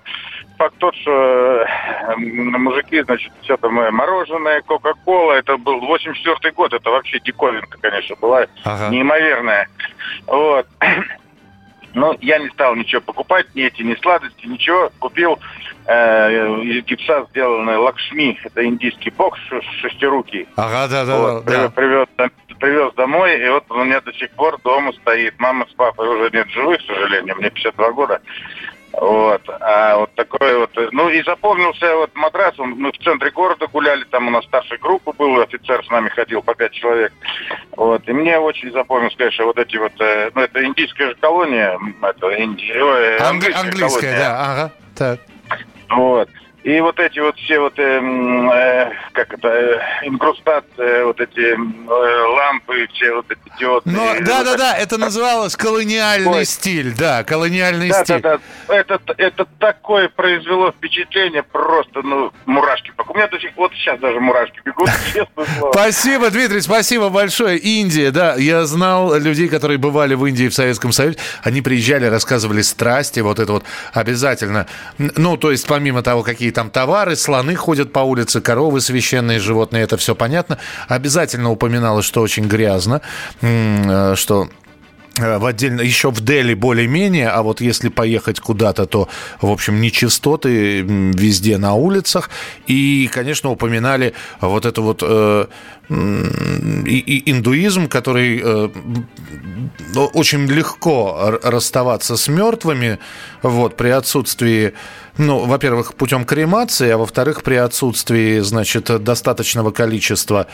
[0.57, 6.73] факт тот, что э, мужики, значит, все там э, мороженое, Кока-Кола, это был 84 год,
[6.73, 8.89] это вообще диковинка, конечно, была ага.
[8.89, 9.67] неимоверная.
[10.27, 10.67] Вот.
[11.93, 14.91] Но я не стал ничего покупать, ни эти, ни сладости, ничего.
[14.99, 15.39] Купил
[15.87, 19.39] э, из гипса сделанный лакшми, это индийский бокс
[19.81, 20.47] шестирукий.
[20.55, 21.69] Ага, да, да, вот, да.
[21.69, 22.29] Привез, привез
[22.95, 25.39] домой, и вот он у меня до сих пор дома стоит.
[25.39, 28.21] Мама с папой уже нет живых, к сожалению, мне 52 года.
[28.93, 29.41] Вот.
[29.61, 30.71] А вот такой вот...
[30.91, 32.55] Ну и запомнился вот матрас.
[32.57, 36.41] Мы в центре города гуляли, там у нас старшая группа была, офицер с нами ходил
[36.41, 37.13] по пять человек.
[37.77, 38.07] Вот.
[38.07, 39.93] И мне очень запомнилось, конечно, вот эти вот...
[39.99, 41.79] Э, ну это индийская же колония.
[42.01, 42.71] Это инди...
[43.21, 44.19] английская, английская колония.
[44.19, 44.51] да.
[44.51, 44.71] Ага.
[44.97, 45.19] Так.
[45.89, 46.29] Вот.
[46.63, 51.55] И вот эти вот все вот, э, э, как это, э, инкрустация, вот эти э,
[51.55, 53.89] лампы, все вот эти диоды.
[53.89, 56.45] Ну, да-да-да, это называлось колониальный Ой.
[56.45, 58.19] стиль, да, колониальный да, стиль.
[58.21, 62.91] Да-да-да, это, это такое произвело впечатление, просто, ну, мурашки.
[63.07, 65.71] У меня до сих вот сейчас даже мурашки бегут, честно слово.
[65.71, 67.57] Спасибо, Дмитрий, спасибо большое.
[67.57, 72.61] Индия, да, я знал людей, которые бывали в Индии в Советском Союзе, они приезжали, рассказывали
[72.63, 74.67] страсти, вот это вот обязательно.
[74.97, 79.39] Ну, то есть, помимо того, какие какие там товары, слоны ходят по улице, коровы священные
[79.39, 80.57] животные, это все понятно.
[80.87, 83.01] Обязательно упоминалось, что очень грязно,
[83.41, 84.47] э, что
[85.19, 89.07] э, в отдельно, еще в Дели более-менее, а вот если поехать куда-то, то,
[89.41, 92.29] в общем, нечистоты везде на улицах.
[92.67, 95.45] И, конечно, упоминали вот это вот э,
[95.89, 98.69] и, и индуизм, который э,
[100.13, 102.97] очень легко расставаться с мертвыми,
[103.43, 104.73] вот, при отсутствии
[105.19, 110.47] ну, во-первых, путем кремации, а во-вторых, при отсутствии, значит, достаточного количества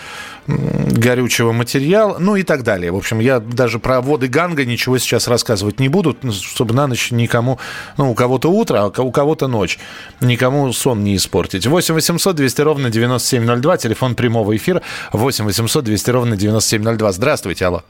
[0.47, 2.91] горючего материала, ну и так далее.
[2.91, 7.11] В общем, я даже про воды Ганга ничего сейчас рассказывать не буду, чтобы на ночь
[7.11, 7.59] никому,
[7.97, 9.77] ну, у кого-то утро, а у кого-то ночь,
[10.19, 11.67] никому сон не испортить.
[11.67, 14.81] 8 800 200 ровно 9702, телефон прямого эфира
[15.13, 17.11] 8 800 200 ровно 9702.
[17.11, 17.83] Здравствуйте, алло.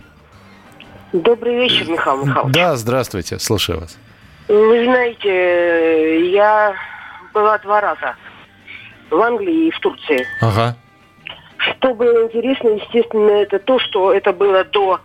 [1.14, 2.54] Добрый вечер, Михаил Михайлович.
[2.54, 3.96] Да, здравствуйте, слушаю вас.
[4.48, 6.76] Вы знаете, я
[7.34, 8.16] была два раза
[9.10, 10.26] в Англии и в Турции.
[10.42, 10.76] Ага.
[11.58, 15.02] Что было интересно, естественно, это то, что это было до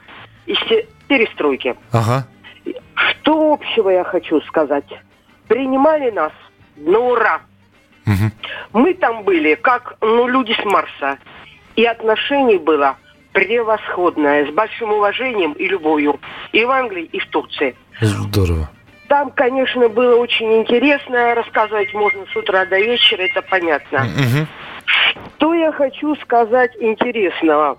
[1.09, 1.74] перестройки.
[1.92, 2.26] Ага.
[2.94, 4.85] Что общего я хочу сказать?
[5.48, 6.33] Принимали нас
[6.76, 7.40] на ура.
[8.07, 8.81] Угу.
[8.81, 11.18] Мы там были как ну, люди с Марса.
[11.76, 12.96] И отношений было
[13.33, 16.20] превосходное, с большим уважением и любовью.
[16.53, 17.74] И в Англии, и в Турции.
[18.00, 18.68] Здорово.
[19.11, 21.35] Там, конечно, было очень интересно.
[21.35, 24.05] Рассказывать можно с утра до вечера, это понятно.
[24.05, 24.46] Угу.
[25.35, 27.79] Что я хочу сказать интересного?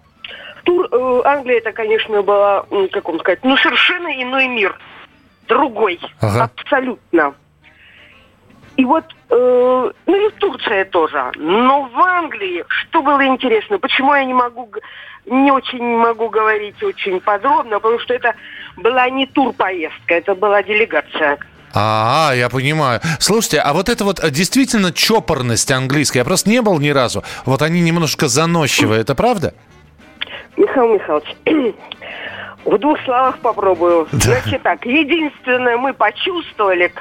[0.66, 4.78] Тур, э, Англия, это, конечно, была, как вам сказать, ну, совершенно иной мир.
[5.48, 6.02] Другой.
[6.20, 6.52] Ага.
[6.54, 7.34] Абсолютно.
[8.78, 11.32] И вот, э, ну и Турция тоже.
[11.36, 14.70] Но в Англии, что было интересно, почему я не могу
[15.26, 18.34] не очень могу говорить очень подробно, потому что это
[18.78, 21.38] была не тур-поездка, это была делегация.
[21.74, 23.00] А, я понимаю.
[23.20, 27.24] Слушайте, а вот это вот э, действительно чопорность английская, я просто не был ни разу.
[27.46, 29.54] Вот они немножко заносчивые, это правда?
[30.58, 31.36] Михаил Михайлович,
[32.66, 34.08] в двух словах попробую.
[34.12, 34.20] Да.
[34.20, 36.92] Значит так, единственное, мы почувствовали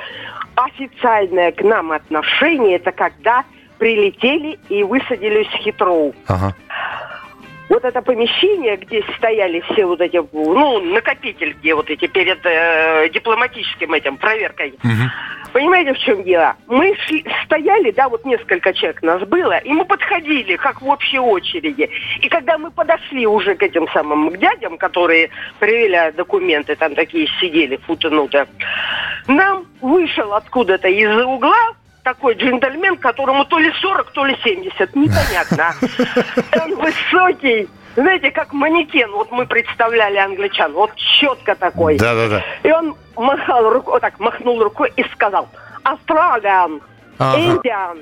[0.54, 3.44] официальное к нам отношение, это когда
[3.78, 6.14] прилетели и высадились в Хитроу.
[6.26, 6.54] Ага
[7.70, 13.08] вот это помещение, где стояли все вот эти, ну, накопитель, где вот эти перед э,
[13.10, 14.74] дипломатическим этим проверкой.
[14.82, 15.52] Угу.
[15.52, 16.56] Понимаете, в чем дело?
[16.66, 21.20] Мы шли, стояли, да, вот несколько человек нас было, и мы подходили, как в общей
[21.20, 21.88] очереди.
[22.20, 25.30] И когда мы подошли уже к этим самым дядям, которые
[25.60, 28.48] проверяли документы, там такие сидели, футануты,
[29.28, 35.74] нам вышел откуда-то из-за угла такой джентльмен, которому то ли 40, то ли 70, непонятно.
[36.62, 41.98] Он высокий, знаете, как манекен, вот мы представляли англичан, вот четко такой.
[41.98, 42.44] Да, да, да.
[42.62, 45.48] И он махал рукой, вот так махнул рукой и сказал,
[45.82, 46.80] Австралиан.
[47.18, 47.98] Индиан,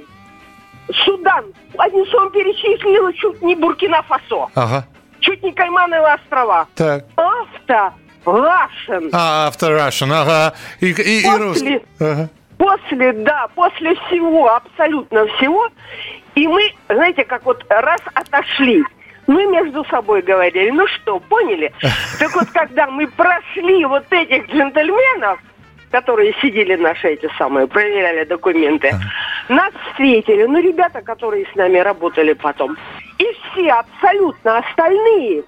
[1.05, 1.45] Судан.
[1.77, 4.49] Одним словом перечислил чуть не Буркина-Фасо.
[4.55, 4.85] Ага.
[5.21, 6.67] Чуть не Каймановы острова.
[6.77, 7.05] Так.
[7.17, 7.93] Авто
[8.25, 9.11] Russian.
[9.13, 10.55] А, авто Russian, ага.
[10.81, 11.81] И, и, и русский.
[11.99, 12.29] Ага.
[12.59, 15.69] После, да, после всего, абсолютно всего,
[16.35, 18.83] и мы, знаете, как вот раз отошли,
[19.29, 21.73] мы между собой говорили, ну что, поняли?
[22.19, 25.39] Так вот, когда мы прошли вот этих джентльменов,
[25.91, 28.93] которые сидели наши эти самые, проверяли документы,
[29.49, 32.77] нас встретили, ну, ребята, которые с нами работали потом.
[33.19, 35.45] И все, абсолютно остальные,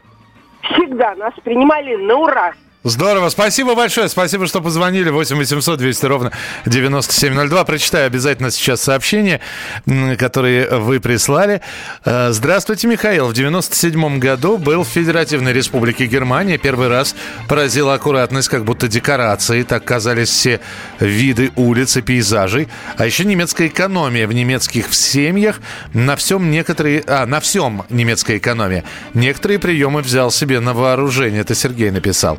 [0.62, 2.53] всегда нас принимали на ура.
[2.83, 5.11] Здорово, спасибо большое, спасибо, что позвонили.
[5.11, 6.33] 8 800 200 ровно
[6.64, 7.64] 9702.
[7.64, 9.40] Прочитаю обязательно сейчас сообщения,
[10.19, 11.61] которые вы прислали.
[12.07, 13.27] Э, здравствуйте, Михаил.
[13.27, 16.57] В 97 году был в Федеративной Республике Германия.
[16.57, 17.14] Первый раз
[17.49, 19.62] поразила аккуратность, как будто декорации.
[19.62, 20.61] Так казались все
[21.01, 22.69] виды улиц и пейзажей.
[22.97, 25.61] А еще немецкая экономия в немецких семьях.
[25.93, 27.05] На всем некоторые...
[27.07, 28.85] А, на всем немецкая экономия.
[29.12, 31.43] Некоторые приемы взял себе на вооружение.
[31.43, 32.38] Это Сергей написал.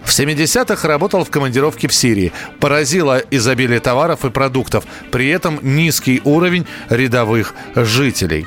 [0.03, 2.33] В 70-х работал в командировке в Сирии.
[2.59, 8.45] Поразило изобилие товаров и продуктов, при этом низкий уровень рядовых жителей.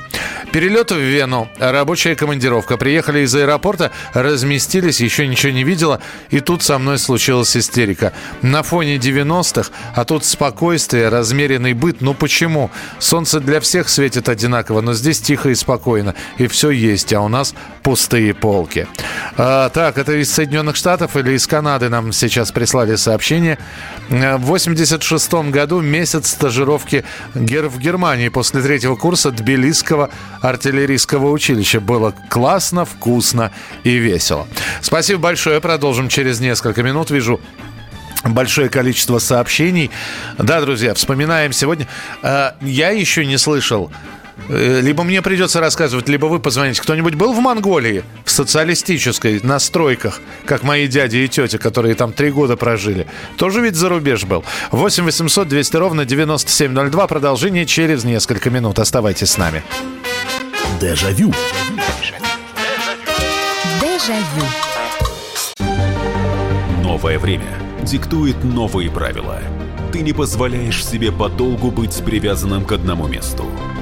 [0.53, 2.77] Перелет в Вену, рабочая командировка.
[2.77, 6.01] Приехали из аэропорта, разместились, еще ничего не видела,
[6.31, 8.13] и тут со мной случилась истерика.
[8.41, 12.01] На фоне 90-х, а тут спокойствие, размеренный быт.
[12.01, 12.71] Ну почему?
[13.01, 17.29] Солнце для всех светит одинаково, но здесь тихо и спокойно, и все есть, а у
[17.29, 17.53] нас
[17.83, 18.87] пустые полки.
[19.37, 23.59] А, так, это из Соединенных Штатов или из Канады нам сейчас прислали сообщение.
[24.09, 31.81] В 86 году месяц стажировки в Германии после третьего курса Тбилисского артиллерийского училища.
[31.81, 33.51] Было классно, вкусно
[33.83, 34.47] и весело.
[34.81, 35.61] Спасибо большое.
[35.61, 37.11] Продолжим через несколько минут.
[37.11, 37.41] Вижу
[38.25, 39.91] большое количество сообщений.
[40.39, 41.87] Да, друзья, вспоминаем сегодня.
[42.23, 46.83] Э, я еще не слышал Э, либо мне придется рассказывать, либо вы позвоните.
[46.83, 52.13] Кто-нибудь был в Монголии, в социалистической, на стройках, как мои дяди и тети, которые там
[52.13, 53.07] три года прожили?
[53.37, 54.45] Тоже ведь за рубеж был.
[54.71, 57.07] 8 800 200 ровно 9702.
[57.07, 58.79] Продолжение через несколько минут.
[58.79, 59.63] Оставайтесь с нами.
[60.81, 61.33] Дежавю.
[63.81, 64.47] Дежавю.
[66.83, 69.41] Новое время диктует новые правила.
[69.93, 73.49] Ты не позволяешь себе подолгу быть привязанным к одному месту–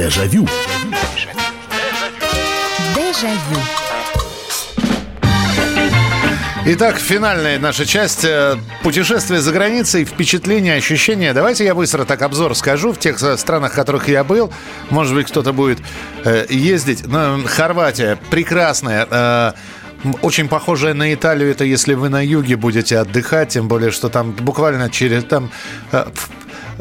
[0.00, 0.48] Дежавю.
[2.96, 3.60] Дежавю.
[6.64, 8.24] Итак, финальная наша часть.
[8.24, 11.34] Э, путешествие за границей, впечатления, ощущения.
[11.34, 14.50] Давайте я быстро так обзор скажу в тех странах, в которых я был.
[14.88, 15.80] Может быть, кто-то будет
[16.24, 17.04] э, ездить.
[17.44, 19.06] Хорватия прекрасная.
[19.10, 19.52] Э,
[20.22, 24.32] очень похожая на Италию, это если вы на юге будете отдыхать, тем более, что там
[24.32, 25.50] буквально через там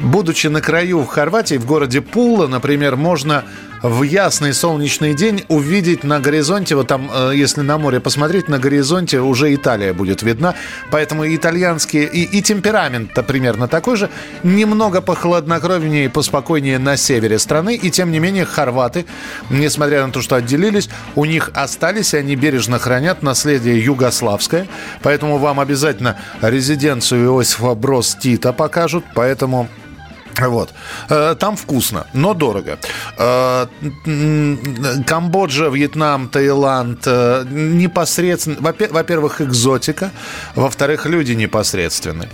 [0.02, 3.44] Будучи на краю в Хорватии, в городе Пула, например, можно
[3.82, 8.60] в ясный солнечный день увидеть на горизонте, вот там, э, если на море посмотреть, на
[8.60, 10.56] горизонте уже Италия будет видна.
[10.92, 14.10] Поэтому итальянские, и, и темперамент-то примерно такой же,
[14.44, 17.76] немного похладнокровнее и поспокойнее на севере страны.
[17.76, 19.06] И тем не менее хорваты,
[19.50, 24.68] несмотря на то, что отделились, у них остались, и они бережно хранят наследие югославское.
[25.02, 29.06] Поэтому вам обязательно резиденцию Иосифа Брос Тита покажут.
[29.14, 29.70] Поэтому
[30.48, 30.74] вот.
[31.10, 32.80] Э, там вкусно, но дорого.
[33.18, 33.68] Э,
[35.06, 38.58] Камбоджа, Вьетнам, Таиланд э, непосредственно...
[38.62, 40.12] Во-первых, экзотика.
[40.56, 42.30] Во-вторых, люди непосредственные.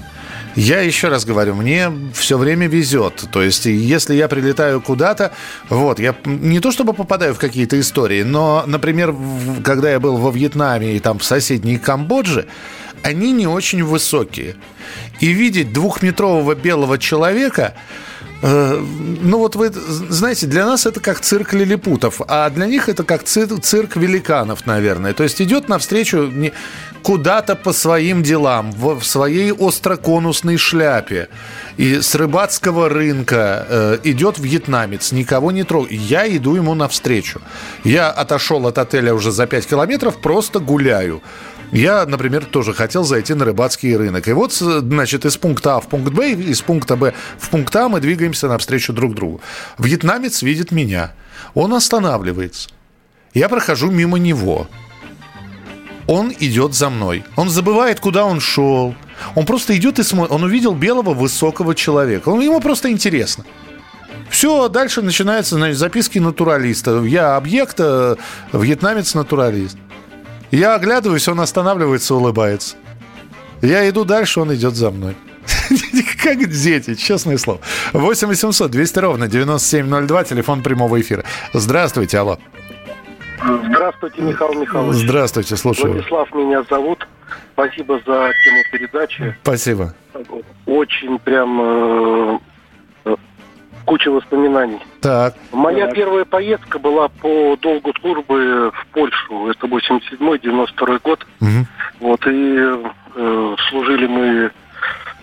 [0.55, 3.25] Я еще раз говорю, мне все время везет.
[3.31, 5.33] То есть, если я прилетаю куда-то,
[5.69, 9.13] вот, я не то чтобы попадаю в какие-то истории, но, например,
[9.65, 12.45] когда я был во Вьетнаме и там в соседней Камбодже,
[13.03, 14.55] они не очень высокие.
[15.19, 17.73] И видеть двухметрового белого человека,
[18.41, 18.83] э,
[19.21, 23.23] ну вот вы знаете, для нас это как цирк лилипутов, а для них это как
[23.23, 25.13] цирк, великанов, наверное.
[25.13, 26.31] То есть идет навстречу
[27.01, 31.29] куда-то по своим делам, в своей остроконусной шляпе.
[31.77, 35.91] И с рыбацкого рынка э, идет вьетнамец, никого не трогает.
[35.91, 37.41] Я иду ему навстречу.
[37.83, 41.21] Я отошел от отеля уже за 5 километров, просто гуляю.
[41.75, 44.29] Я, например, тоже хотел зайти на рыбацкий рынок.
[44.29, 47.89] И вот, значит, из пункта А в пункт Б, из пункта Б в пункт А
[47.89, 49.41] мы двигаемся навстречу друг другу.
[49.77, 51.13] Вьетнамец видит меня.
[51.53, 52.69] Он останавливается.
[53.33, 54.67] Я прохожу мимо него.
[56.07, 57.25] Он идет за мной.
[57.35, 58.95] Он забывает, куда он шел.
[59.35, 60.31] Он просто идет и смотрит.
[60.31, 62.29] Он увидел белого высокого человека.
[62.29, 63.43] Он, ему просто интересно.
[64.29, 67.03] Все, дальше начинаются значит, записки натуралиста.
[67.03, 68.15] Я объект, э,
[68.53, 69.77] вьетнамец натуралист.
[70.55, 72.77] Я оглядываюсь, он останавливается, улыбается.
[73.61, 75.17] Я иду дальше, он идет за мной.
[76.23, 77.59] Как дети, честное слово.
[77.91, 81.25] 8 800 200 ровно 9702, телефон прямого эфира.
[81.51, 82.39] Здравствуйте, алло.
[83.65, 84.95] Здравствуйте, Михаил Михайлович.
[84.95, 85.91] Здравствуйте, слушаю.
[85.91, 87.05] Владислав меня зовут.
[87.51, 89.35] Спасибо за тему передачи.
[89.43, 89.93] Спасибо.
[90.65, 92.39] Очень прям э,
[93.85, 94.79] куча воспоминаний.
[95.01, 95.35] Так.
[95.51, 99.49] Моя первая поездка была по долгу службы в Польшу.
[99.49, 101.25] Это 87-92 год.
[101.41, 101.49] Угу.
[102.01, 102.57] Вот, и
[103.15, 104.51] э, служили мы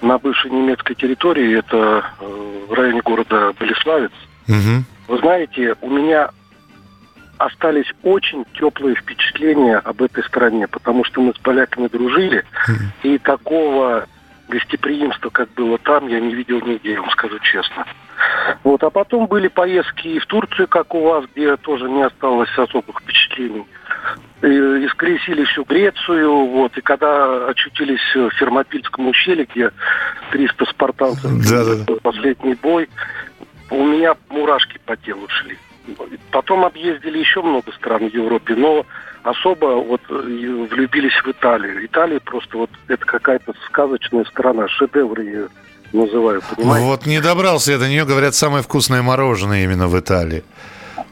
[0.01, 1.59] на бывшей немецкой территории.
[1.59, 4.13] Это э, в районе города Болеславец.
[4.49, 4.85] Угу.
[5.09, 6.31] Вы знаете, у меня
[7.39, 12.45] остались очень теплые впечатления об этой стране, потому что мы с поляками дружили,
[13.03, 14.07] и такого
[14.49, 17.85] гостеприимства, как было там, я не видел нигде, я вам скажу честно.
[18.65, 22.51] Вот, а потом были поездки и в Турцию, как у вас, где тоже не осталось
[22.57, 23.65] особых впечатлений.
[24.43, 29.71] И, исколесили всю Грецию, вот, и когда очутились в Фермопильском ущелье, где
[30.31, 32.01] 300 спартанцев, да, да.
[32.03, 32.89] последний бой,
[33.71, 35.59] у меня мурашки по телу шли.
[36.31, 38.87] Потом объездили еще много стран в Европе, но
[39.25, 41.85] особо вот влюбились в Италию.
[41.85, 45.49] Италия просто вот это какая-то сказочная страна, шедевр ее
[45.93, 46.87] называют, понимаете?
[46.87, 50.45] Вот не добрался я до нее, говорят, самое вкусное мороженое именно в Италии.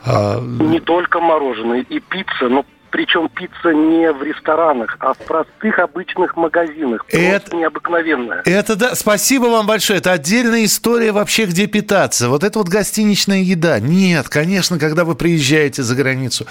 [0.04, 0.40] А...
[0.40, 6.36] Не только мороженое, и пицца, но причем пицца не в ресторанах, а в простых обычных
[6.36, 7.04] магазинах.
[7.08, 8.42] Это необыкновенная.
[8.44, 8.94] Это да.
[8.94, 9.98] Спасибо вам большое.
[9.98, 12.28] Это отдельная история вообще, где питаться.
[12.28, 13.78] Вот это вот гостиничная еда.
[13.80, 16.46] Нет, конечно, когда вы приезжаете за границу,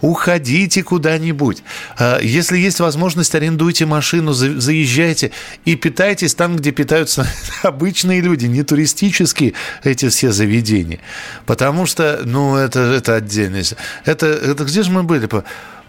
[0.00, 1.62] уходите куда-нибудь.
[1.98, 5.32] А, если есть возможность, арендуйте машину, заезжайте
[5.64, 7.26] и питайтесь там, где питаются
[7.62, 11.00] обычные люди, не туристические эти все заведения.
[11.46, 13.76] Потому что, ну, это, это отдельность.
[14.04, 15.28] Это, это где же мы были?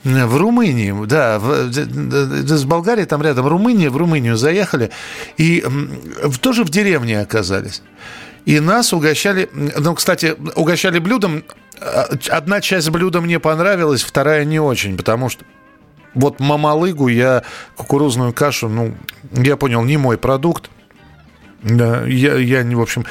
[0.03, 4.91] В Румынии, да, в, с Болгарией там рядом Румыния, в Румынию заехали
[5.37, 5.63] и
[6.41, 7.81] тоже в деревне оказались.
[8.45, 11.45] И нас угощали, ну, кстати, угощали блюдом.
[11.79, 15.45] А, одна часть блюда мне понравилась, вторая не очень, потому что
[16.13, 17.43] вот мамалыгу я
[17.75, 18.95] кукурузную кашу, ну,
[19.31, 20.69] я понял, не мой продукт.
[21.63, 23.05] Я, я, в общем,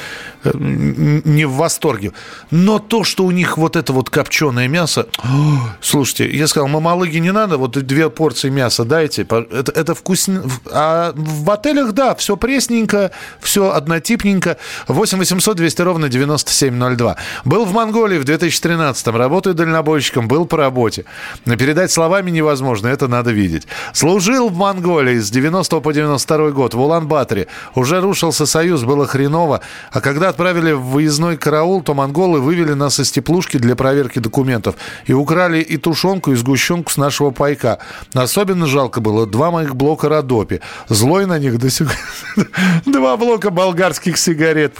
[0.45, 2.13] э, не в восторге.
[2.51, 5.07] Но то, что у них вот это вот копченое мясо...
[5.81, 9.23] Слушайте, я сказал, мамалыги не надо, вот две порции мяса дайте.
[9.23, 10.45] Это, это вкусно.
[10.71, 14.59] А в отелях, да, все пресненько, все однотипненько.
[14.89, 17.17] 8 800 200 ровно 9702.
[17.45, 21.05] Был в Монголии в 2013-м, работаю дальнобойщиком, был по работе.
[21.45, 23.67] Передать словами невозможно, это надо видеть.
[23.93, 27.47] Служил в Монголии с 90 по 92 год в Улан-Баторе.
[27.75, 29.61] Уже рушился союз, было хреново.
[29.91, 34.77] А когда отправили в выездной караул, то монголы вывели нас из теплушки для проверки документов
[35.07, 37.79] и украли и тушенку, и сгущенку с нашего пайка.
[38.15, 40.61] Особенно жалко было два моих блока Родопи.
[40.89, 41.91] Злой на них до сих
[42.87, 44.77] Два блока болгарских сигарет.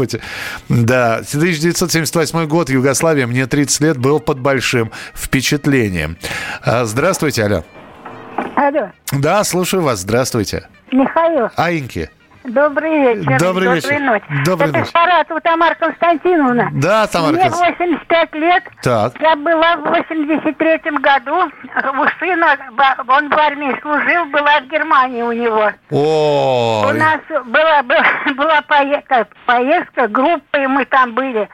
[0.69, 6.17] Да, 1978 год, Югославия, мне 30 лет, был под большим впечатлением.
[6.63, 7.65] А, здравствуйте, алло.
[8.57, 8.91] Алло.
[9.13, 10.01] Да, слушаю вас.
[10.01, 10.69] Здравствуйте.
[10.91, 11.49] Михаил.
[11.57, 12.11] Аиньки.
[12.45, 13.39] Добрый вечер.
[13.39, 13.89] Добрый вечер.
[13.89, 14.25] Доброй ночи.
[14.45, 14.91] Доброй Это ночи.
[14.91, 16.71] Саратова Тамара Константиновна.
[16.73, 18.65] Да, Тамара Мне 85 лет.
[18.83, 19.13] Так.
[19.21, 21.45] Я была в 83 году.
[21.45, 22.57] У сына,
[23.07, 25.71] он в армии служил, была в Германии у него.
[25.91, 26.87] О.
[26.89, 31.49] У нас была, была, была поездка, поездка, группа, и мы там были.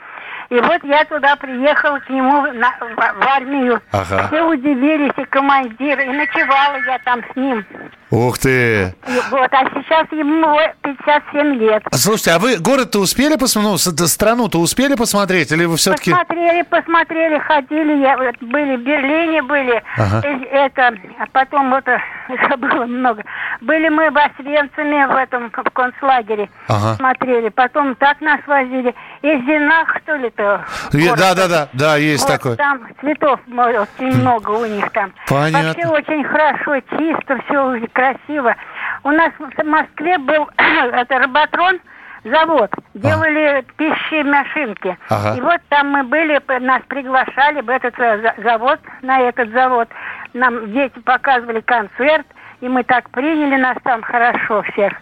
[0.51, 3.83] И вот я туда приехала к нему на, в, в армию.
[3.93, 4.29] Ага.
[4.29, 7.67] Все удивились, и командиры, и ночевала я там с ним.
[8.11, 8.95] Ух ты!
[9.31, 11.83] Вот, а сейчас ему 57 лет.
[11.93, 16.13] Слушайте, а вы город-то успели посмотреть, ну, страну-то успели посмотреть, или вы все-таки...
[16.13, 20.27] Посмотрели, посмотрели, ходили, я, вот, были в Берлине, были, ага.
[20.27, 21.85] и, это, а потом вот,
[22.59, 23.23] было много.
[23.61, 26.95] Были мы в Освенциме, в этом, в концлагере, ага.
[26.95, 28.95] смотрели, потом так нас возили.
[29.21, 30.65] Из Зинах, что ли, то?
[30.93, 32.57] Да, да, да, да, есть вот, такой.
[32.57, 35.13] там цветов очень много у них там.
[35.29, 35.69] Понятно.
[35.69, 38.55] Вообще очень хорошо, чисто, все красиво.
[39.03, 41.81] У нас в Москве был это Роботрон,
[42.23, 42.71] завод.
[42.95, 43.63] Делали ага.
[43.77, 44.97] пищи машинки.
[45.09, 45.37] Ага.
[45.37, 49.89] И вот там мы были, нас приглашали в этот э, завод, на этот завод.
[50.35, 52.27] Нам дети показывали концерт,
[52.61, 54.93] и мы так приняли нас там хорошо всех.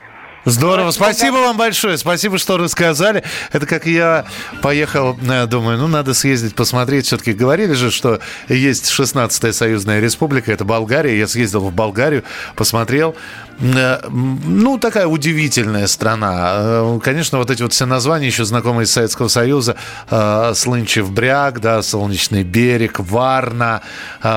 [0.46, 0.92] Здорово.
[0.92, 1.98] Спасибо вам большое.
[1.98, 3.24] Спасибо, что рассказали.
[3.50, 4.26] Это как я
[4.62, 7.06] поехал, э, думаю, ну, надо съездить, посмотреть.
[7.06, 11.18] Все-таки говорили же, что есть 16-я союзная республика, это Болгария.
[11.18, 12.22] Я съездил в Болгарию,
[12.54, 13.16] посмотрел.
[13.60, 16.52] Э, ну, такая удивительная страна.
[16.52, 19.76] Э, конечно, вот эти вот все названия еще знакомые из Советского Союза.
[20.10, 23.82] Э, Слынчев бряг, да, Солнечный берег, Варна.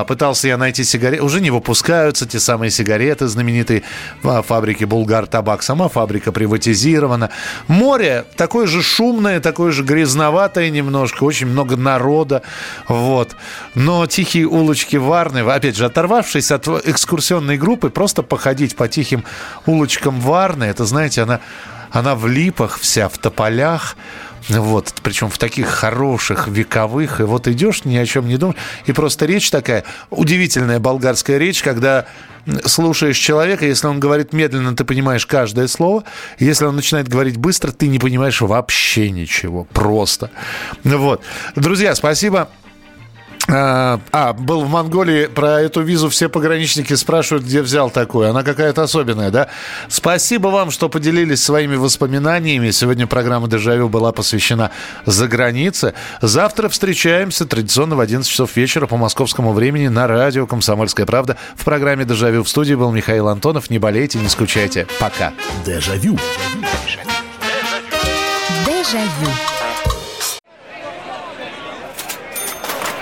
[0.08, 1.24] Пытался я найти сигареты.
[1.24, 3.84] Уже не выпускаются те самые сигареты знаменитые
[4.22, 5.64] фабрики Булгар Табак.
[5.64, 7.30] Сама фабрика приватизирована.
[7.68, 11.24] Море такое же шумное, такое же грязноватое немножко.
[11.24, 12.42] Очень много народа.
[12.88, 13.36] Вот.
[13.76, 19.24] Но тихие улочки Варны, опять же, оторвавшись от экскурсионной группы, просто походить по тихим тихим
[19.66, 20.66] улочкам Варны.
[20.66, 21.40] Это, знаете, она,
[21.92, 23.96] она в липах вся, в тополях.
[24.48, 27.20] Вот, причем в таких хороших, вековых.
[27.20, 28.58] И вот идешь, ни о чем не думаешь.
[28.86, 32.06] И просто речь такая, удивительная болгарская речь, когда
[32.66, 36.04] слушаешь человека, если он говорит медленно, ты понимаешь каждое слово.
[36.40, 39.66] Если он начинает говорить быстро, ты не понимаешь вообще ничего.
[39.66, 40.32] Просто.
[40.84, 41.22] Вот.
[41.56, 42.50] Друзья, спасибо
[43.52, 48.30] А, а, был в Монголии, про эту визу все пограничники спрашивают, где взял такую.
[48.30, 49.48] Она какая-то особенная, да?
[49.88, 52.70] Спасибо вам, что поделились своими воспоминаниями.
[52.72, 54.72] Сегодня программа «Дежавю» была посвящена
[55.06, 55.94] за границе.
[56.22, 61.38] Завтра встречаемся традиционно в 11 часов вечера по московскому времени на радио «Комсомольская правда».
[61.56, 63.70] В программе «Дежавю» в студии был Михаил Антонов.
[63.70, 64.86] Не болейте, не скучайте.
[65.00, 65.34] Пока.
[65.66, 66.18] Дежавю.
[68.66, 69.49] Дежавю.